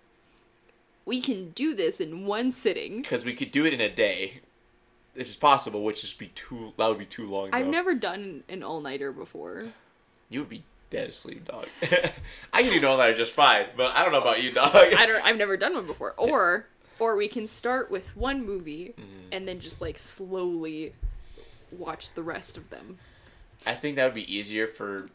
[1.06, 3.02] we can do this in one sitting.
[3.02, 4.42] because we could do it in a day.
[5.16, 6.74] This is possible, which is be too.
[6.78, 7.50] That would be too long.
[7.52, 9.70] I've never done an all nighter before.
[10.30, 11.68] You would be dead asleep, dog.
[12.54, 14.72] I can do no that just fine, but I don't know about you, dog.
[14.76, 15.24] I don't.
[15.26, 16.14] I've never done one before.
[16.18, 16.68] Or,
[17.00, 19.34] or we can start with one movie Mm-hmm.
[19.34, 20.94] and then just like slowly
[21.72, 22.98] watch the rest of them.
[23.66, 25.08] I think that would be easier for.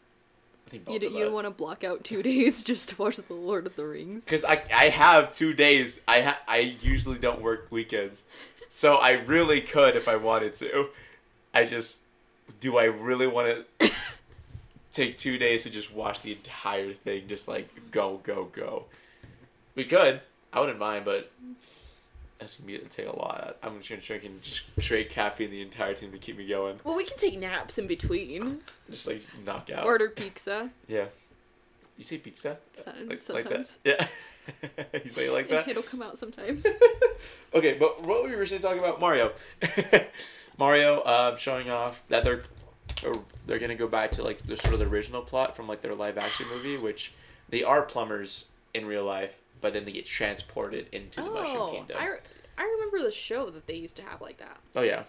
[0.67, 3.01] I think You, d- of you don't want to block out two days just to
[3.01, 4.25] watch the Lord of the Rings.
[4.25, 5.99] Because I, I have two days.
[6.07, 8.23] I ha- I usually don't work weekends,
[8.69, 10.89] So I really could if I wanted to.
[11.53, 11.99] I just
[12.59, 13.65] do I really want to
[14.93, 18.85] take two days to just watch the entire thing, just like go, go, go.
[19.75, 20.21] We could.
[20.53, 21.31] I wouldn't mind, but
[22.39, 23.57] that's gonna be to take a lot.
[23.63, 26.79] I'm just gonna drink and just straight caffeine the entire time to keep me going.
[26.83, 28.59] Well, we can take naps in between.
[28.89, 29.85] Just like knock out.
[29.85, 30.69] Order pizza.
[30.87, 31.05] yeah.
[31.97, 32.57] You say pizza?
[32.75, 33.77] So- Like, like that?
[33.83, 34.07] Yeah.
[35.03, 35.67] you say it like that?
[35.69, 36.65] It'll come out sometimes.
[37.53, 39.31] okay, but what were we originally talking about Mario.
[40.57, 42.43] Mario uh, showing off that they're
[43.05, 43.13] or
[43.45, 45.95] they're gonna go back to like the sort of the original plot from like their
[45.95, 47.13] live action movie, which
[47.49, 51.71] they are plumbers in real life, but then they get transported into the Mushroom oh,
[51.71, 51.97] Kingdom.
[51.99, 52.19] I, re-
[52.57, 54.57] I remember the show that they used to have like that.
[54.75, 55.03] Oh yeah.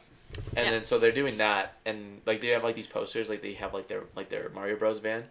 [0.56, 0.70] And Yeah.
[0.72, 3.72] then so they're doing that and like they have like these posters like they have
[3.72, 5.24] like their like their Mario Bros van.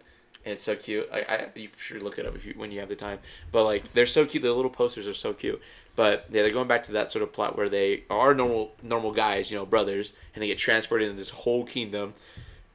[0.44, 1.10] And it's so cute.
[1.10, 3.18] Like, I, you should look it up if you when you have the time.
[3.50, 4.42] But like they're so cute.
[4.42, 5.60] The little posters are so cute.
[5.96, 9.12] But yeah, they're going back to that sort of plot where they are normal normal
[9.12, 12.14] guys, you know, brothers, and they get transported into this whole kingdom,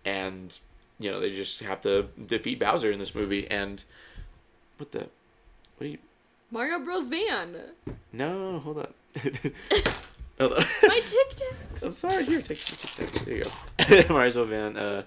[0.05, 0.58] and
[0.99, 3.49] you know they just have to defeat Bowser in this movie.
[3.49, 3.84] And
[4.77, 5.10] what the,
[5.77, 5.97] what are you?
[6.51, 7.08] Mario Bros.
[7.08, 7.58] Van.
[8.13, 8.93] No, hold on.
[10.39, 10.63] hold on.
[10.88, 11.47] My Tic
[11.84, 12.23] I'm sorry.
[12.23, 13.25] Here, take take take.
[13.25, 14.13] There you go.
[14.13, 14.49] Mario Bros.
[14.49, 15.03] Van uh,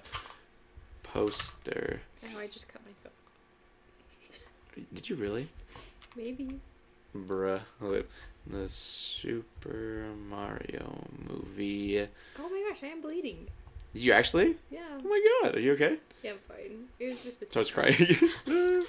[1.03, 2.01] poster.
[2.25, 3.15] Oh, I just cut myself.
[4.95, 5.49] Did you really?
[6.17, 6.61] Maybe.
[7.17, 7.61] Bruh.
[8.47, 12.07] The Super Mario movie.
[12.39, 13.47] Oh my gosh, I am bleeding.
[13.95, 14.57] Did you actually?
[14.71, 14.81] Yeah.
[14.99, 15.99] Oh my god, are you okay?
[16.23, 16.85] Yeah, I'm fine.
[16.99, 17.97] It was just the So I was crying.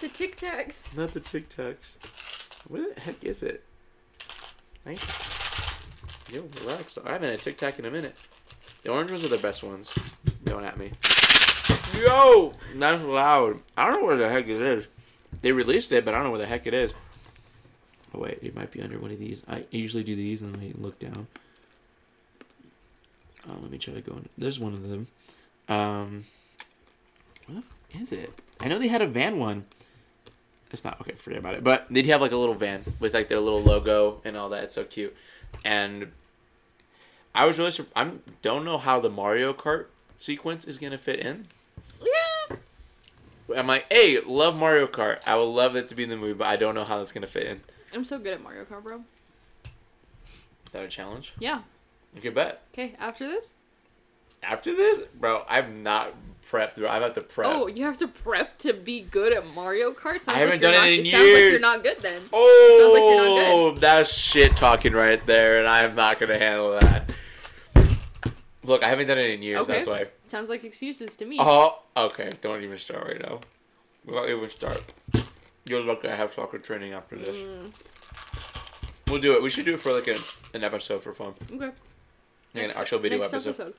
[0.00, 0.94] The Tic Tacs.
[0.94, 1.96] Not the Tic Tacs.
[2.68, 3.64] What the heck is it?
[4.84, 5.00] Right?
[6.30, 6.98] Yo, relax.
[7.02, 8.14] I haven't had a Tic Tac in a minute.
[8.82, 9.94] The orange ones are the best ones.
[10.44, 10.92] Don't at me.
[12.00, 12.52] Yo!
[12.74, 13.60] That's loud.
[13.76, 14.86] I don't know where the heck it is.
[15.42, 16.94] They released it, but I don't know where the heck it is.
[18.14, 18.38] Oh, wait.
[18.42, 19.42] It might be under one of these.
[19.48, 21.26] I usually do these and I look down.
[23.48, 24.28] Oh, let me try to go in.
[24.36, 25.06] There's one of them.
[25.68, 26.24] Um,
[27.46, 27.58] what the
[27.98, 28.32] f- is it?
[28.60, 29.66] I know they had a van one.
[30.72, 31.12] It's not okay.
[31.12, 31.64] Forget about it.
[31.64, 34.64] But they'd have like a little van with like their little logo and all that.
[34.64, 35.16] It's so cute.
[35.64, 36.10] And
[37.34, 41.20] I was really sur- I'm don't know how the Mario Kart sequence is gonna fit
[41.20, 41.46] in.
[43.54, 45.20] I'm like, hey, love Mario Kart.
[45.26, 47.12] I would love it to be in the movie, but I don't know how that's
[47.12, 47.60] gonna fit in.
[47.94, 49.04] I'm so good at Mario Kart, bro.
[49.64, 51.32] Is that a challenge?
[51.38, 51.62] Yeah.
[52.18, 52.62] Okay, bet.
[52.72, 53.54] Okay, after this?
[54.42, 56.14] After this, bro, I'm not
[56.50, 56.76] prepped.
[56.76, 56.88] Bro.
[56.88, 57.48] I'm at the prep.
[57.50, 60.22] Oh, you have to prep to be good at Mario Kart?
[60.22, 62.22] Sounds I haven't like you're done not, it in Sounds like you're not good then.
[62.32, 67.10] Oh, Sounds like that's shit talking right there, and I'm not gonna handle that.
[68.66, 69.60] Look, I haven't done it in years.
[69.60, 69.74] Okay.
[69.74, 70.06] That's why.
[70.26, 71.38] Sounds like excuses to me.
[71.40, 72.30] Oh, okay.
[72.40, 73.40] Don't even start right now.
[74.04, 74.82] We won't even start.
[75.64, 77.34] You're lucky I have soccer training after this.
[77.36, 77.72] Mm,
[79.08, 79.42] We'll do it.
[79.42, 80.16] We should do it for like a,
[80.54, 81.34] an episode for fun.
[81.52, 81.70] okay.
[82.54, 83.74] Like an actual video next episode.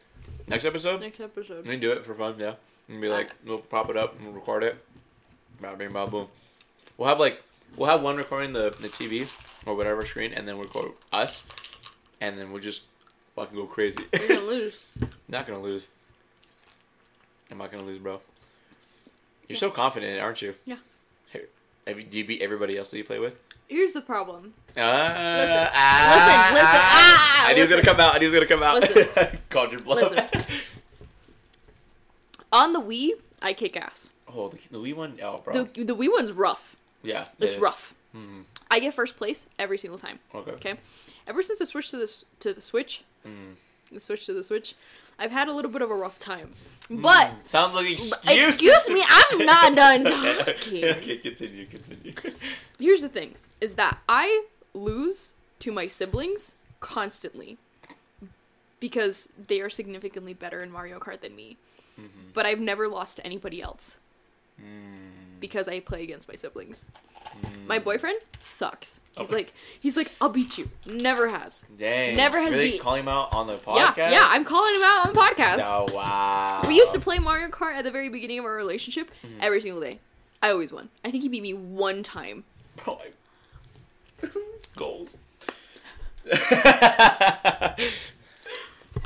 [0.48, 1.02] Next episode?
[1.02, 1.66] Next episode.
[1.68, 2.56] We can do it for fun, yeah.
[2.88, 4.78] And be like, we'll prop it up and we'll record it.
[5.62, 6.28] Bada bing, bada boom.
[6.98, 7.44] We'll have like,
[7.76, 9.28] we'll have one recording the, the TV
[9.66, 11.44] or whatever screen, and then we'll record us,
[12.22, 12.84] and then we'll just
[13.38, 14.04] fucking go crazy.
[14.12, 14.82] You're gonna lose.
[15.30, 15.88] not gonna lose.
[17.52, 18.20] I'm not gonna lose, bro.
[19.48, 20.56] You're so confident, aren't you?
[20.66, 20.78] Yeah.
[21.32, 21.44] Hey,
[22.04, 23.38] do you beat everybody else that you play with?
[23.70, 24.54] Here's the problem.
[24.76, 28.16] Uh, Listen, ah, listen, listen, ah, I knew it was gonna come out.
[28.16, 28.82] I knew it was gonna come out.
[28.82, 29.40] Listen.
[29.50, 30.12] Called your bluff.
[30.12, 30.46] Listen.
[32.52, 34.12] On the Wii, I kick ass.
[34.34, 35.18] oh, the, the Wii one.
[35.22, 35.54] Oh, bro.
[35.66, 36.76] The the Wii one's rough.
[37.04, 37.60] yeah, It's is.
[37.60, 37.94] rough.
[38.16, 38.44] Mhm.
[38.72, 40.20] I get first place every single time.
[40.34, 40.52] Okay.
[40.52, 40.74] Okay.
[41.28, 43.56] Ever since the switch to the to the Switch, Mm.
[43.92, 44.76] the switch to the Switch,
[45.20, 46.54] I've had a little bit of a rough time.
[46.90, 48.14] But Sounds like excuse.
[48.26, 50.04] excuse me, I'm not done
[50.46, 50.86] talking.
[50.86, 52.14] okay, continue, continue.
[52.80, 57.58] Here's the thing: is that I lose to my siblings constantly
[58.80, 61.58] because they are significantly better in Mario Kart than me.
[62.00, 62.30] Mm-hmm.
[62.34, 63.98] But I've never lost to anybody else
[64.60, 65.17] Mm.
[65.40, 66.86] Because I play against my siblings.
[67.68, 69.02] My boyfriend sucks.
[69.18, 69.36] He's Oh.
[69.36, 70.70] like, he's like, I'll beat you.
[70.86, 71.66] Never has.
[71.78, 72.16] Dang.
[72.16, 73.98] Never has really beat- calling him out on the podcast.
[73.98, 74.26] Yeah, yeah.
[74.30, 75.60] I'm calling him out on the podcast.
[75.62, 76.64] Oh wow.
[76.68, 79.40] We used to play Mario Kart at the very beginning of our relationship Mm-hmm.
[79.42, 80.00] every single day.
[80.42, 80.90] I always won.
[81.04, 82.44] I think he beat me one time.
[82.86, 82.98] My-
[84.76, 85.18] Goals.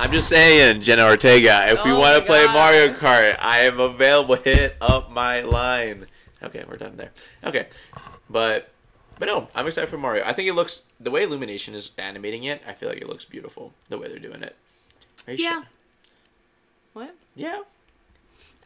[0.00, 1.66] I'm just saying, Jenna Ortega.
[1.68, 2.54] If we Oh want to play God.
[2.54, 4.34] Mario Kart, I am available.
[4.36, 6.06] Hit up my line.
[6.44, 7.10] Okay, we're done there.
[7.44, 7.66] Okay,
[8.30, 8.70] but
[9.18, 10.24] but no, I'm excited for Mario.
[10.24, 12.62] I think it looks the way Illumination is animating it.
[12.66, 14.56] I feel like it looks beautiful the way they're doing it.
[15.28, 15.50] Are you Yeah.
[15.52, 15.64] sure?
[16.94, 17.14] What?
[17.34, 17.60] Yeah.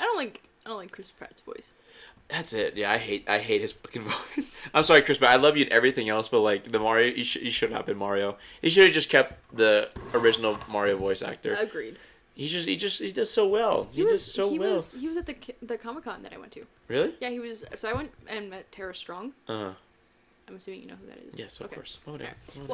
[0.00, 0.42] I don't like.
[0.64, 1.72] I don't like Chris Pratt's voice.
[2.28, 2.76] That's it.
[2.76, 4.02] Yeah, I hate I hate his fucking
[4.36, 4.50] voice.
[4.74, 7.22] I'm sorry, Chris, but I love you and everything else, but like the Mario, you,
[7.24, 8.36] sh- he should not been Mario.
[8.60, 11.54] He should have just kept the original Mario voice actor.
[11.54, 11.98] Agreed.
[12.36, 13.88] He just he just he does so well.
[13.90, 14.74] He, He, was does so he well.
[14.74, 16.66] was he was at the the Comic Con that I went to.
[16.86, 17.14] Really?
[17.20, 17.64] Yeah, he was.
[17.74, 19.32] So I went and met Tara Strong.
[19.48, 19.72] Uh.
[20.48, 21.36] I'm assuming you know who that is.
[21.36, 21.74] Yes, of Okay.
[21.74, 21.98] course.
[22.06, 22.18] Well,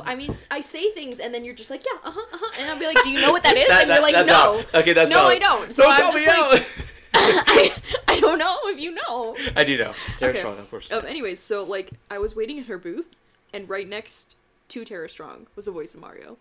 [0.04, 2.60] I mean, I say things and then you're just like, yeah, uh huh, uh huh,
[2.60, 3.66] and I'll be like, do you know what that is?
[3.68, 4.62] That- and you're like, no.
[4.78, 5.28] Okay, that's no, all.
[5.30, 5.72] I don't.
[5.72, 6.66] So Don't I'm just me like, out.
[7.14, 7.70] I,
[8.08, 9.36] I don't know if you know.
[9.56, 9.94] I do know.
[10.18, 10.40] Tara Okay.
[10.40, 10.92] Strong, of course.
[10.92, 13.16] Um, anyways, so like I was waiting at her booth,
[13.54, 14.36] and right next
[14.68, 16.36] to Tara Strong was the voice of Mario,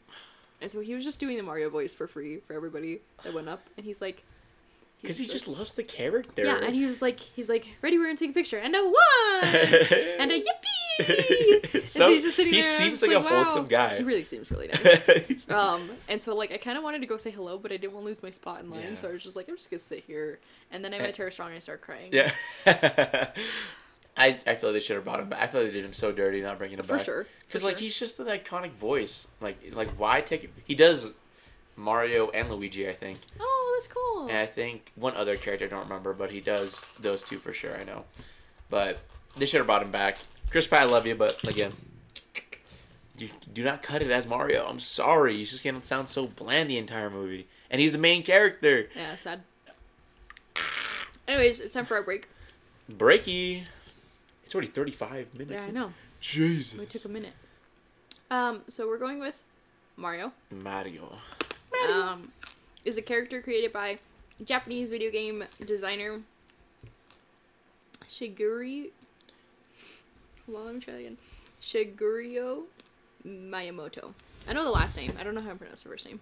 [0.62, 3.50] and so he was just doing the Mario voice for free for everybody that went
[3.50, 4.24] up, and he's like,
[5.02, 6.44] Because he he's just loves the character.
[6.46, 8.84] yeah, and he was like, he's like, ready, we're gonna take a picture, and a
[8.84, 8.94] one,
[9.44, 11.74] and a yippee.
[11.74, 13.44] and so, he's just sitting he there, I'm seems just like, a wow.
[13.44, 13.96] wholesome guy.
[13.98, 15.48] He really seems really nice.
[15.50, 17.94] Um, and so like I kind of wanted to go say hello, but I didn't
[17.94, 18.94] want to lose my spot in line, Yeah.
[18.94, 20.40] so I was just like, I'm just gonna sit here.
[20.70, 22.10] And then I met Tara Strong, and I started crying.
[22.14, 22.32] yeah.
[24.18, 25.42] I, I feel like they should have brought him back.
[25.42, 27.06] I feel like they did him so dirty not bringing him For back.
[27.06, 29.28] sure, Because like he's just an iconic voice.
[29.40, 30.52] Like like why take it?
[30.66, 31.14] He does
[31.78, 33.20] Mario and Luigi, I think.
[33.40, 34.28] Oh, that's cool.
[34.28, 37.54] And I think one other character I don't remember, but he does those two for
[37.54, 37.76] sure.
[37.78, 38.04] I know,
[38.70, 39.00] but
[39.38, 40.18] they should have brought him back.
[40.50, 41.72] Chris Pratt, I love you, but again,
[43.18, 44.66] you do not cut it as Mario.
[44.68, 48.24] I'm sorry, he's just gonna sound so bland the entire movie, and he's the main
[48.24, 48.90] character.
[48.96, 49.42] Yeah, sad.
[51.28, 52.28] Anyways, it's time for our break.
[52.92, 53.64] Breaky.
[54.52, 55.64] It's already 35 minutes.
[55.64, 55.94] Yeah, I know.
[56.20, 56.78] Jesus.
[56.78, 57.32] We took a minute.
[58.30, 59.42] Um, so we're going with
[59.96, 60.34] Mario.
[60.52, 61.16] Mario.
[61.90, 62.34] Um,
[62.84, 64.00] is a character created by
[64.44, 66.20] Japanese video game designer
[68.10, 68.90] Shiguri.
[70.46, 71.18] Hold on, let me try that again.
[71.62, 72.64] Shigeru
[73.26, 74.12] Miyamoto.
[74.50, 75.14] I know the last name.
[75.18, 76.20] I don't know how to pronounce the first name.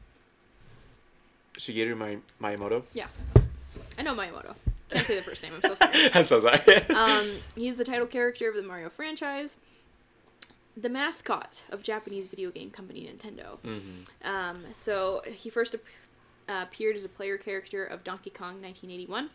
[1.57, 2.83] Shigeru Mi- Miyamoto.
[2.93, 3.07] Yeah,
[3.97, 4.53] I know Miyamoto.
[4.89, 5.53] Can't say the first name.
[5.55, 6.09] I'm so sorry.
[6.13, 6.59] I'm so sorry.
[6.95, 9.57] Um, he's the title character of the Mario franchise,
[10.75, 13.57] the mascot of Japanese video game company Nintendo.
[13.59, 13.79] hmm
[14.23, 15.81] Um, so he first ap-
[16.49, 19.29] uh, appeared as a player character of Donkey Kong 1981,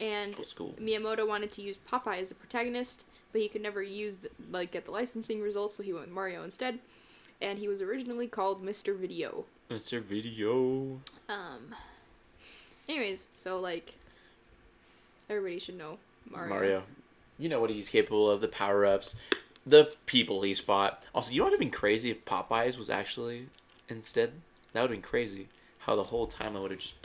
[0.00, 0.34] and.
[0.80, 4.70] Miyamoto wanted to use Popeye as the protagonist, but he could never use the, like
[4.72, 6.78] get the licensing results, so he went with Mario instead.
[7.42, 8.94] And he was originally called Mr.
[8.96, 9.46] Video.
[9.70, 10.00] Mr.
[10.02, 11.00] video.
[11.28, 11.74] Um.
[12.88, 13.94] Anyways, so like
[15.30, 16.48] everybody should know Mario.
[16.54, 16.82] Mario.
[17.38, 19.14] You know what he's capable of, the power ups,
[19.64, 21.02] the people he's fought.
[21.14, 23.46] Also, you know what would have been crazy if Popeyes was actually
[23.88, 24.32] instead?
[24.72, 25.48] That would have been crazy.
[25.78, 26.94] How the whole time I would have just.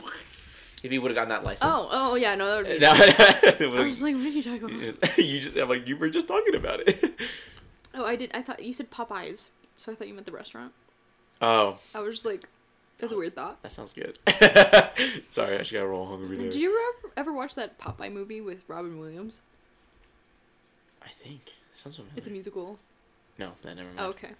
[0.82, 1.70] If he would have gotten that license.
[1.74, 3.64] Oh, oh yeah, no, that would be.
[3.78, 4.72] I was like, what are you talking about?
[4.76, 7.18] you just, you just, I'm like, you were just talking about it.
[7.94, 8.30] Oh, I did.
[8.34, 9.48] I thought you said Popeyes,
[9.78, 10.72] so I thought you meant the restaurant.
[11.40, 12.44] Oh, I was just like,
[12.98, 13.62] that's a weird thought.
[13.62, 14.18] that sounds good.
[15.28, 16.50] Sorry, I just got a roll hungry there.
[16.50, 16.78] Did you
[17.16, 19.40] ever, watch that Popeye movie with Robin Williams?
[21.04, 21.52] I think.
[21.74, 22.14] Sounds familiar.
[22.16, 22.78] It's a musical.
[23.38, 23.98] No, that never mind.
[24.00, 24.30] Oh, okay.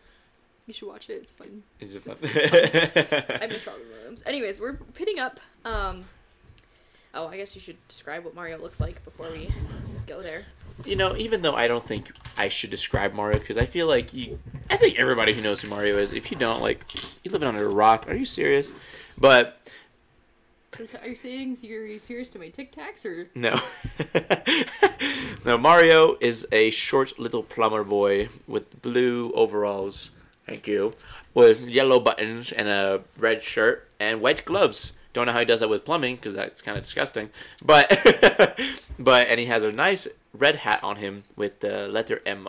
[0.66, 1.14] You should watch it.
[1.14, 1.62] It's fun.
[1.81, 2.16] Is it fun?
[2.22, 4.22] It's- I miss Robin Williams.
[4.27, 5.39] Anyways, we're pitting up.
[5.64, 6.05] Um.
[7.14, 9.49] Oh, I guess you should describe what Mario looks like before we
[10.07, 10.45] go there.
[10.85, 14.12] you know, even though I don't think I should describe Mario, because I feel like
[14.12, 16.12] you, I think everybody who knows who Mario is.
[16.12, 16.81] If you don't, like,
[17.24, 18.07] you living under a rock.
[18.09, 18.70] Are you serious?
[19.16, 19.59] But
[21.03, 23.29] Are you saying you're, are you serious to my Tic Tacs or?
[23.35, 23.61] no,
[25.45, 25.57] no.
[25.57, 30.11] Mario is a short little plumber boy with blue overalls.
[30.47, 30.93] Thank you.
[31.35, 34.93] With yellow buttons and a red shirt and white gloves.
[35.12, 37.31] Don't know how he does that with plumbing because that's kind of disgusting.
[37.64, 37.89] But
[38.99, 42.49] but and he has a nice red hat on him with the letter M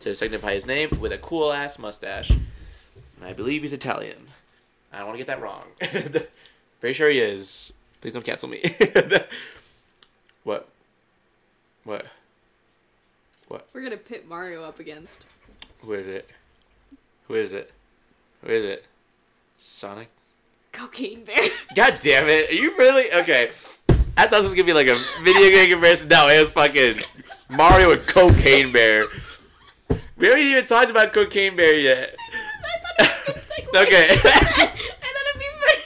[0.00, 2.30] to signify his name with a cool ass mustache.
[2.30, 4.28] And I believe he's Italian.
[4.92, 5.64] I don't want to get that wrong.
[6.82, 7.72] Pretty sure he is.
[8.02, 8.60] Please don't cancel me.
[10.44, 10.68] what?
[11.84, 12.06] What?
[13.48, 13.68] What?
[13.72, 15.24] We're gonna pit Mario up against.
[15.82, 16.28] Who is it?
[17.28, 17.70] Who is it?
[18.44, 18.84] Who is it?
[19.56, 20.08] Sonic?
[20.72, 21.38] Cocaine Bear.
[21.76, 22.50] God damn it.
[22.50, 23.12] Are you really?
[23.12, 23.52] Okay.
[24.16, 26.08] I thought this was gonna be like a video game comparison.
[26.08, 26.96] No, it was fucking
[27.48, 29.06] Mario and Cocaine Bear.
[30.16, 32.16] We haven't even talked about Cocaine Bear yet.
[32.64, 33.82] I thought it was a good segue.
[33.86, 34.08] Okay.
[34.10, 35.82] I thought it'd be funny.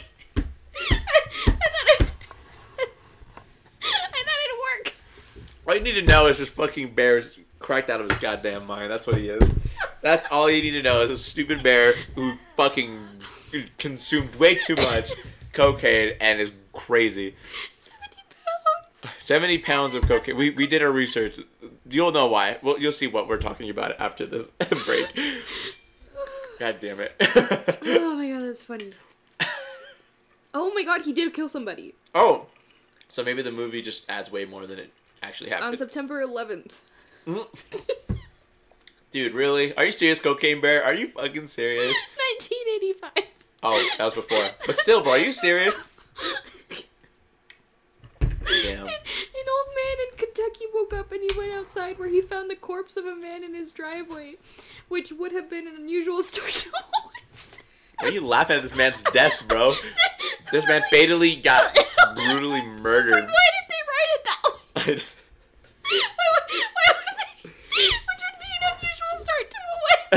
[1.59, 2.01] I thought it.
[3.82, 4.94] I thought it'd work.
[5.66, 8.66] All you need to know is this fucking bear is cracked out of his goddamn
[8.66, 8.91] mind.
[8.91, 9.51] That's what he is.
[10.03, 12.99] That's all you need to know is a stupid bear who fucking
[13.79, 15.11] consumed way too much
[15.53, 17.35] cocaine and is crazy.
[17.77, 18.22] Seventy
[19.03, 19.24] pounds.
[19.24, 20.37] 70 pounds of cocaine.
[20.37, 21.39] We, we did our research.
[21.89, 22.59] You'll know why.
[22.62, 24.49] Well, you'll see what we're talking about after this
[24.85, 25.09] break.
[26.59, 27.14] God damn it.
[27.85, 28.93] Oh my god, that's funny.
[30.55, 31.95] Oh my god, he did kill somebody.
[32.14, 32.47] oh,
[33.09, 34.91] So maybe the movie just adds way more than it
[35.23, 35.69] actually happened.
[35.69, 35.77] On.
[35.77, 36.79] September 11th.
[39.11, 39.75] Dude, really?
[39.77, 40.85] Are you serious, Cocaine Bear?
[40.85, 41.85] Are you fucking serious?
[42.95, 43.25] 1985.
[43.62, 44.45] Oh, that was before.
[44.67, 45.75] But still, bro, are you serious?
[48.21, 48.87] Damn.
[48.87, 52.57] An old man in Kentucky woke up and he went outside where he found the
[52.57, 54.35] corpse of a man in his driveway,
[54.89, 56.71] which would have been an unusual story to.
[58.01, 59.75] Why are you laughing at this man's death, bro?
[60.53, 61.75] This man fatally got
[62.14, 63.12] brutally murdered.
[63.12, 64.25] like, why did they write it
[64.87, 67.51] Why would, why would they?
[67.51, 70.16] Which would be an unusual start to a.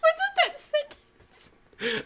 [0.00, 1.50] What's with that sentence?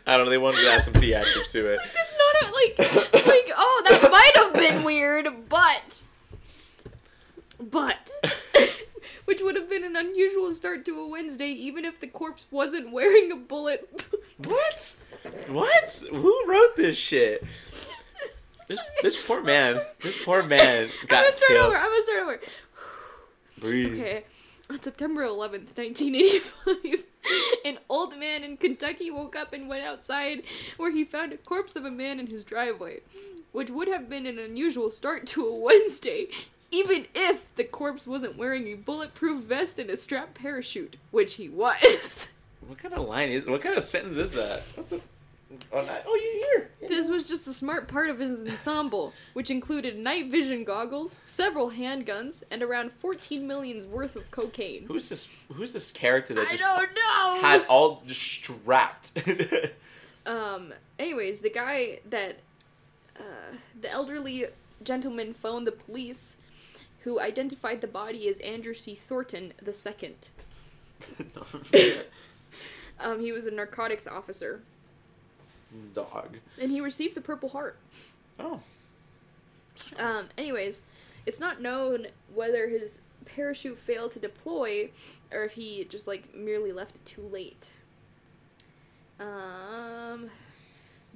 [0.05, 0.31] I don't know.
[0.31, 1.81] They wanted to add some theatrics to it.
[1.95, 2.79] That's not a, like
[3.27, 6.03] like oh that might have been weird, but
[7.61, 8.11] but
[9.25, 12.91] which would have been an unusual start to a Wednesday, even if the corpse wasn't
[12.91, 13.89] wearing a bullet.
[14.39, 14.97] What?
[15.47, 16.05] What?
[16.11, 17.45] Who wrote this shit?
[18.73, 19.81] This, this poor man.
[20.01, 21.67] This poor man I'm gonna start killed.
[21.67, 21.77] over.
[21.77, 22.41] I'm gonna start over.
[23.59, 24.01] Breathe.
[24.01, 24.25] Okay.
[24.71, 27.05] On September 11th, 1985,
[27.67, 30.45] an old man in Kentucky woke up and went outside
[30.79, 33.01] where he found a corpse of a man in his driveway,
[33.53, 36.29] which would have been an unusual start to a Wednesday,
[36.71, 41.51] even if the corpse wasn't wearing a bulletproof vest and a strap parachute, which he
[41.51, 42.29] was.
[42.67, 43.45] What kind of line is?
[43.45, 44.63] What kind of sentence is that?
[44.75, 45.03] What the?
[45.73, 46.71] Oh, not, oh you here?
[46.89, 51.71] This was just a smart part of his ensemble, which included night vision goggles, several
[51.71, 54.85] handguns, and around 14 million's worth of cocaine.
[54.87, 55.45] Who's this?
[55.53, 57.39] Who's this character that I just don't know.
[57.41, 59.13] had all strapped?
[60.25, 60.73] Um.
[61.01, 62.37] Anyways, the guy that,
[63.19, 64.47] uh, the elderly
[64.85, 66.37] gentleman phoned the police,
[67.01, 68.95] who identified the body as Andrew C.
[68.95, 70.29] Thornton the second.
[73.01, 74.61] Um, he was a narcotics officer,
[75.95, 76.37] Dog.
[76.61, 77.77] and he received the Purple Heart.
[78.39, 78.61] Oh.
[79.99, 80.29] Um.
[80.37, 80.83] Anyways,
[81.27, 84.91] it's not known whether his parachute failed to deploy,
[85.33, 87.71] or if he just like merely left it too late.
[89.21, 90.29] Um.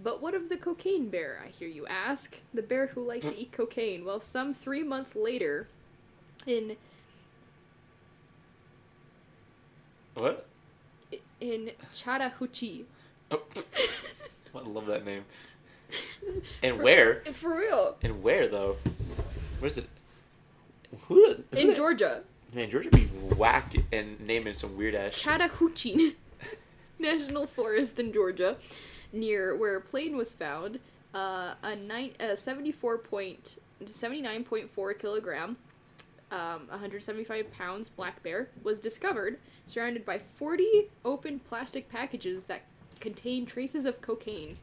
[0.03, 2.39] But what of the cocaine bear, I hear you ask?
[2.53, 4.05] The bear who liked to eat cocaine.
[4.05, 5.69] Well, some three months later,
[6.47, 6.77] in
[10.17, 10.47] What?
[11.41, 12.85] in Chattahoochee.
[13.31, 13.41] Oh.
[14.55, 15.25] I love that name.
[16.65, 17.21] And where?
[17.33, 17.97] For real.
[18.03, 18.77] And where though?
[19.61, 19.89] Where's it?
[21.03, 21.45] Who?
[21.53, 22.23] who In Georgia.
[22.53, 23.05] Man, Georgia be
[23.37, 25.15] whack and naming some weird ass.
[25.15, 26.17] Chattahoochee
[26.99, 28.57] National Forest in Georgia,
[29.13, 30.81] near where a plane was found.
[31.15, 35.57] Uh, a nine, uh, 74 point, 79.4 kilogram,
[36.31, 42.63] um, 175 pounds black bear was discovered, surrounded by 40 open plastic packages that
[43.01, 44.59] contained traces of cocaine.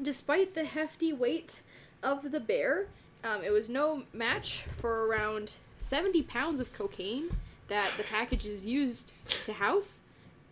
[0.00, 1.60] Despite the hefty weight
[2.02, 2.86] of the bear,
[3.22, 7.30] um, it was no match for around 70 pounds of cocaine
[7.68, 9.12] that the packages used
[9.46, 10.02] to house,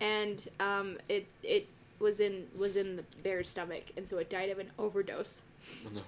[0.01, 1.69] and um, it it
[1.99, 5.43] was in was in the bear's stomach, and so it died of an overdose.
[5.95, 6.03] No,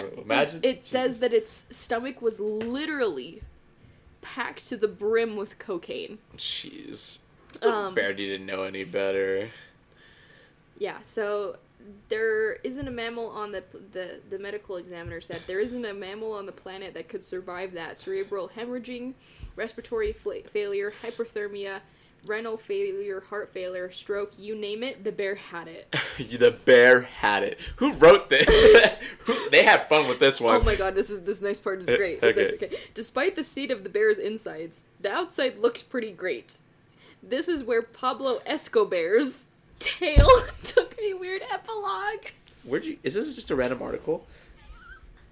[0.00, 0.60] damn, imagine.
[0.62, 3.42] It, it says that its stomach was literally
[4.22, 6.18] packed to the brim with cocaine.
[6.38, 7.18] Jeez.
[7.60, 9.50] Um, Bear didn't know any better.
[10.78, 11.56] Yeah, so
[12.08, 13.62] there isn't a mammal on the
[13.92, 17.72] the the medical examiner said there isn't a mammal on the planet that could survive
[17.74, 19.14] that cerebral hemorrhaging,
[19.56, 21.80] respiratory fla- failure, hyperthermia,
[22.26, 25.94] renal failure, heart failure, stroke, you name it, the bear had it.
[26.18, 27.60] the bear had it.
[27.76, 28.48] Who wrote this?
[29.50, 30.56] They had fun with this one.
[30.56, 32.20] Oh my god, this is this next part is Uh, great.
[32.20, 32.50] This okay.
[32.50, 32.76] next- okay.
[32.94, 36.60] Despite the seat of the bear's insides, the outside looked pretty great.
[37.22, 39.46] This is where Pablo Escobar's
[39.78, 40.28] tale
[40.62, 42.26] took a weird epilogue.
[42.64, 42.98] Where'd you?
[43.02, 44.26] Is this just a random article?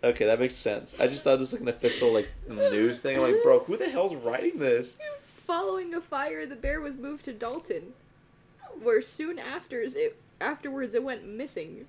[0.04, 1.00] Okay, that makes sense.
[1.00, 3.16] I just thought it was like an official like news thing.
[3.16, 4.96] I'm like, bro, who the hell's writing this?
[5.24, 7.92] Following a fire, the bear was moved to Dalton,
[8.82, 11.86] where soon after it afterwards it went missing.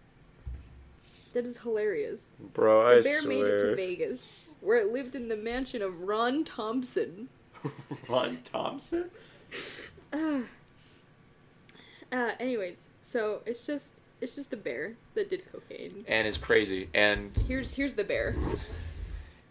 [1.34, 2.30] That is hilarious.
[2.54, 3.30] Bro, The I bear swear.
[3.30, 7.30] made it to Vegas, where it lived in the mansion of Ron Thompson.
[8.10, 9.10] Ron Thompson.
[10.16, 10.41] Ah.
[12.14, 16.05] Uh, anyways, so it's just it's just a bear that did cocaine.
[16.07, 16.88] And is crazy.
[16.93, 18.36] And Here's here's the bear.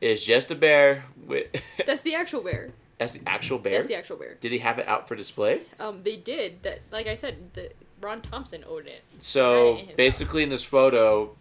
[0.01, 1.49] it's just a bear with.
[1.87, 2.71] That's the actual bear.
[2.99, 3.73] That's the actual bear.
[3.73, 4.37] That's the actual bear.
[4.41, 5.63] Did he have it out for display?
[5.81, 6.83] Um, they did that.
[6.93, 9.03] Like I said, the Ron Thompson owned it.
[9.19, 11.35] So Right in his basically, in this photo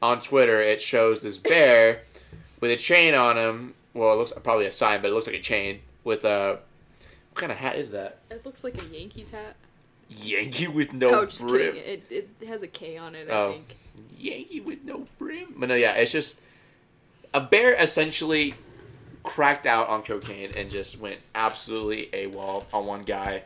[0.00, 2.02] on Twitter, it shows this bear
[2.60, 3.74] with a chain on him.
[3.92, 6.60] Well, it looks probably a sign, but it looks like a chain with a.
[7.32, 8.18] What kind of hat is that?
[8.30, 9.54] It looks like a Yankees hat.
[10.10, 11.74] Yankee with no oh, just brim.
[11.74, 12.02] kidding.
[12.10, 13.28] It, it has a K on it.
[13.30, 13.52] I Oh.
[13.52, 13.76] think.
[14.18, 15.54] Yankee with no brim.
[15.56, 16.40] But no, yeah, it's just
[17.32, 18.54] a bear essentially
[19.22, 23.44] cracked out on cocaine and just went absolutely AWOL on one guy,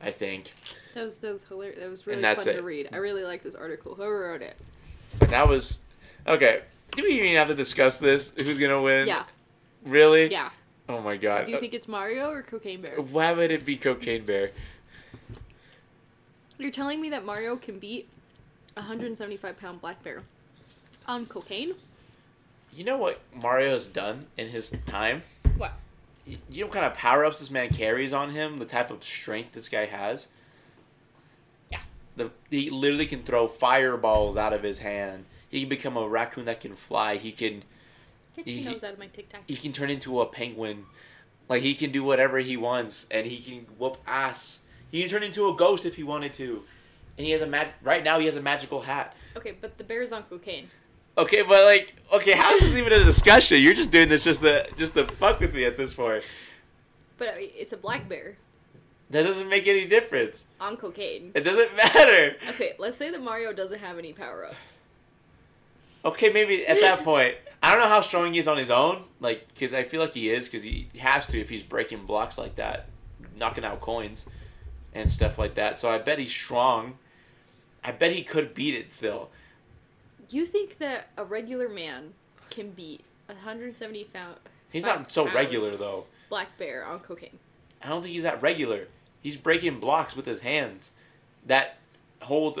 [0.00, 0.52] I think.
[0.94, 1.78] That was that was hilarious.
[1.80, 2.52] That was really fun it.
[2.54, 2.88] to read.
[2.92, 3.94] I really like this article.
[3.94, 4.56] Whoever wrote it.
[5.20, 5.80] And that was
[6.26, 6.62] okay.
[6.92, 8.32] Do we even have to discuss this?
[8.38, 9.06] Who's gonna win?
[9.06, 9.24] Yeah,
[9.84, 10.30] Really?
[10.30, 10.50] yeah.
[10.88, 11.44] Oh my god.
[11.46, 13.00] Do you think it's Mario or Cocaine Bear?
[13.00, 14.52] Why would it be Cocaine Bear?
[16.58, 18.08] You're telling me that Mario can beat
[18.76, 20.22] a 175 pound black bear
[21.06, 21.74] on cocaine?
[22.74, 25.22] You know what Mario's done in his time?
[25.56, 25.72] What?
[26.26, 28.58] You you know what kind of power ups this man carries on him?
[28.58, 30.28] The type of strength this guy has?
[31.70, 31.80] Yeah.
[32.16, 35.24] The, he literally can throw fireballs out of his hand.
[35.48, 37.16] He can become a raccoon that can fly.
[37.16, 37.62] He can
[38.34, 39.42] Get He- out of my tic tac.
[39.46, 40.84] he can turn into a penguin.
[41.48, 44.58] Like he can do whatever he wants, and he can whoop ass.
[44.96, 46.64] He can turn into a ghost if he wanted to,
[47.18, 47.68] and he has a mag.
[47.82, 49.14] Right now, he has a magical hat.
[49.36, 50.70] Okay, but the bear's on cocaine.
[51.18, 53.60] Okay, but like, okay, how is this even a discussion?
[53.60, 56.24] You're just doing this just to just to fuck with me at this point.
[57.18, 58.38] But uh, it's a black bear
[59.10, 60.46] That doesn't make any difference.
[60.58, 61.32] on cocaine.
[61.34, 62.36] It doesn't matter.
[62.48, 64.78] Okay, let's say that Mario doesn't have any power ups.
[66.06, 69.04] Okay, maybe at that point, I don't know how strong he is on his own.
[69.20, 72.38] Like, because I feel like he is, because he has to if he's breaking blocks
[72.38, 72.86] like that,
[73.36, 74.24] knocking out coins,
[74.96, 75.78] and stuff like that.
[75.78, 76.98] So I bet he's strong.
[77.84, 79.30] I bet he could beat it still.
[80.30, 82.14] You think that a regular man
[82.50, 84.36] can beat a 170 pound
[84.70, 86.06] He's not so regular though.
[86.28, 87.38] black bear on cocaine?
[87.84, 88.88] I don't think he's that regular.
[89.20, 90.90] He's breaking blocks with his hands
[91.46, 91.76] that
[92.22, 92.58] hold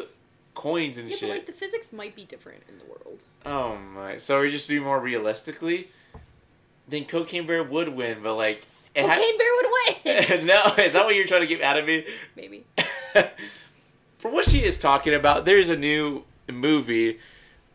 [0.54, 1.28] coins and Yeah, shit.
[1.28, 3.24] but like the physics might be different in the world.
[3.44, 4.16] Oh my!
[4.18, 5.88] So we just do more realistically.
[6.88, 8.58] Then Cocaine Bear would win, but like,
[8.94, 10.46] Cocaine ha- bear would win.
[10.46, 12.06] no, is that what you're trying to get out of me?
[12.36, 12.64] Maybe.
[14.18, 17.18] For what she is talking about, there's a new movie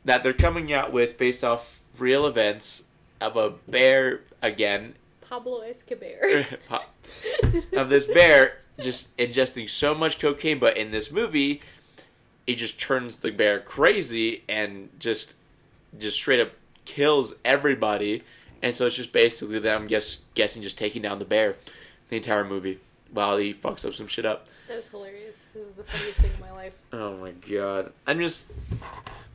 [0.06, 2.86] that they're coming out with based off real events
[3.20, 4.96] of a bear again
[5.32, 6.46] Pablo Escobar.
[7.78, 11.62] of this bear just ingesting so much cocaine, but in this movie,
[12.46, 15.36] it just turns the bear crazy and just
[15.98, 16.52] just straight up
[16.84, 18.24] kills everybody.
[18.62, 21.56] And so it's just basically them guess guessing just taking down the bear
[22.10, 22.80] the entire movie
[23.12, 24.48] while he fucks up some shit up.
[24.68, 25.50] that is hilarious.
[25.54, 26.78] This is the funniest thing in my life.
[26.94, 27.92] Oh my god.
[28.06, 28.48] I'm just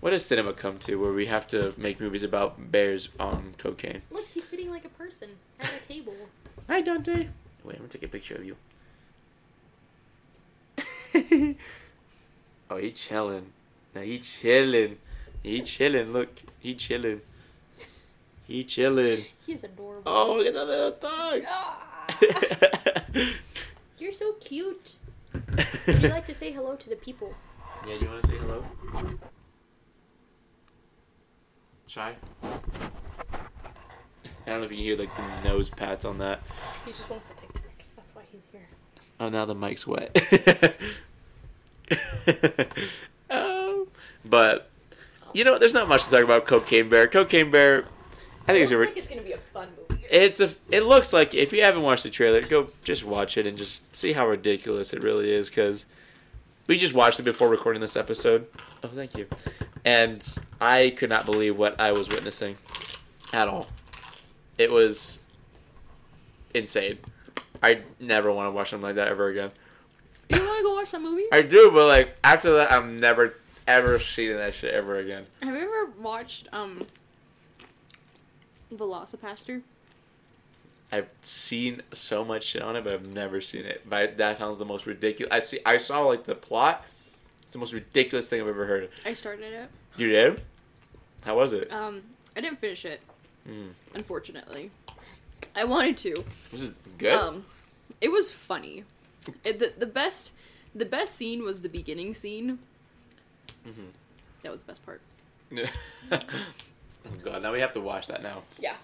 [0.01, 4.03] what does cinema come to where we have to make movies about bears on cocaine?
[4.11, 6.15] Look, he's sitting like a person at a table.
[6.69, 7.29] Hi Dante.
[7.65, 8.57] Wait, I'm gonna take a picture of you.
[12.71, 13.53] oh, he chilling.
[13.95, 14.99] Now he chilling.
[15.43, 16.13] He chilling.
[16.13, 17.23] Look, he chilling.
[18.47, 19.25] He chilling.
[19.45, 20.03] He's adorable.
[20.07, 21.43] Oh, look at that little dog.
[21.49, 22.07] Ah,
[23.99, 24.95] you're so cute.
[25.87, 27.35] Would you like to say hello to the people?
[27.87, 28.65] yeah, do you want to say hello?
[31.87, 32.15] Shy.
[32.43, 32.49] I
[34.47, 36.41] don't know if you can hear like the nose pats on that.
[36.85, 37.89] He just wants to take the pics.
[37.91, 38.69] That's why he's here.
[39.19, 40.17] Oh, now the mic's wet.
[43.31, 43.89] oh,
[44.25, 44.71] but
[45.33, 47.09] you know, there's not much to talk about Cocaine Bear.
[47.09, 47.87] Cocaine Bear,
[48.49, 48.75] I think It it's a.
[48.75, 50.05] looks Re- like it's gonna be a fun movie.
[50.11, 50.51] it's a.
[50.71, 53.95] It looks like if you haven't watched the trailer, go just watch it and just
[53.95, 55.49] see how ridiculous it really is.
[55.49, 55.87] Because
[56.67, 58.47] we just watched it before recording this episode.
[58.85, 59.27] Oh, thank you.
[59.85, 60.27] And
[60.61, 62.57] I could not believe what I was witnessing,
[63.33, 63.69] at all.
[64.59, 65.21] It was
[66.55, 66.99] insane.
[67.63, 69.51] I never want to watch something like that ever again.
[70.29, 71.25] You want to go watch that movie?
[71.33, 73.35] I do, but like after that, I'm never
[73.69, 75.27] ever seeing that shit ever again.
[75.43, 76.87] Have you ever watched um
[78.75, 79.63] Velocipastor?
[80.93, 83.83] I've seen so much shit on it, but I've never seen it.
[83.89, 85.33] But that sounds the most ridiculous.
[85.33, 85.61] I see.
[85.67, 86.85] I saw like the plot.
[87.43, 88.89] It's the most ridiculous thing I've ever heard.
[89.05, 89.69] I started it.
[89.97, 90.43] You did?
[91.25, 91.73] How was it?
[91.73, 92.03] Um,
[92.37, 93.01] I didn't finish it,
[93.49, 93.71] Mm.
[93.95, 94.71] unfortunately.
[95.55, 96.25] I wanted to.
[96.53, 97.15] Was it good?
[97.15, 97.47] Um,
[98.01, 98.85] it was funny.
[99.45, 100.33] It, the the best
[100.75, 102.59] the best scene was the beginning scene.
[103.67, 103.87] Mm-hmm.
[104.43, 105.01] That was the best part.
[107.07, 108.75] oh god, now we have to watch that now Yeah.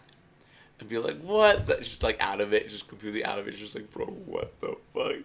[0.81, 1.67] and be like, what?
[1.67, 3.51] That's just like out of it, just completely out of it.
[3.51, 5.17] It's just like, bro, what the fuck?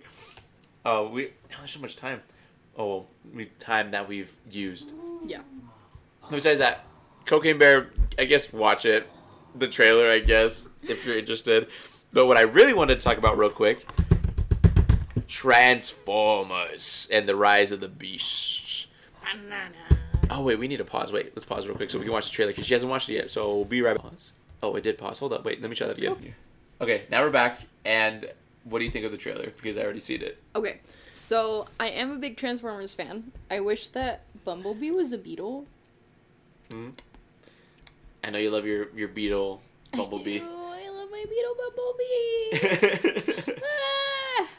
[0.86, 1.32] Oh, we.
[1.52, 2.22] Now there's so much time.
[2.78, 4.93] Oh, we time that we've used.
[5.26, 5.41] Yeah.
[6.30, 6.86] Besides that,
[7.26, 7.89] Cocaine Bear,
[8.20, 9.08] I guess watch it.
[9.56, 11.68] The trailer, I guess, if you're interested.
[12.14, 13.86] But what I really wanted to talk about real quick
[15.28, 18.88] Transformers and the Rise of the Beasts.
[19.22, 19.97] Banana.
[20.30, 21.11] Oh, wait, we need to pause.
[21.11, 23.09] Wait, let's pause real quick so we can watch the trailer because she hasn't watched
[23.09, 23.32] it yet.
[23.32, 24.03] So we'll be right back.
[24.11, 24.32] Pause.
[24.63, 25.19] Oh, it did pause.
[25.19, 25.45] Hold up.
[25.45, 26.34] Wait, let me try that again.
[26.82, 27.61] Okay, now we're back.
[27.86, 28.30] And
[28.63, 29.51] what do you think of the trailer?
[29.55, 30.38] Because I already seen it.
[30.55, 30.80] Okay,
[31.11, 33.32] so I am a big Transformers fan.
[33.49, 35.65] I wish that Bumblebee was a beetle.
[36.71, 36.89] Hmm
[38.28, 39.61] I know you love your your beetle
[39.93, 40.36] bumblebee.
[40.36, 40.45] I, do.
[40.45, 41.55] I love my beetle
[43.15, 43.61] bumblebee.
[44.39, 44.49] Ah.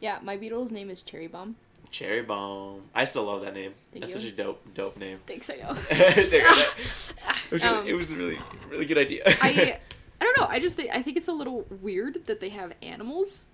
[0.00, 1.54] Yeah, my beetle's name is Cherry Bomb.
[1.94, 2.82] Cherry bomb.
[2.92, 3.72] I still love that name.
[3.92, 4.20] That's you.
[4.20, 5.20] such a dope dope name.
[5.26, 5.74] Thanks, I know.
[5.74, 6.74] There, that-
[7.46, 8.38] it, was really, Um, it was a really
[8.68, 9.22] really good idea.
[9.26, 9.78] I
[10.20, 10.46] I don't know.
[10.50, 13.46] I just think I think it's a little weird that they have animals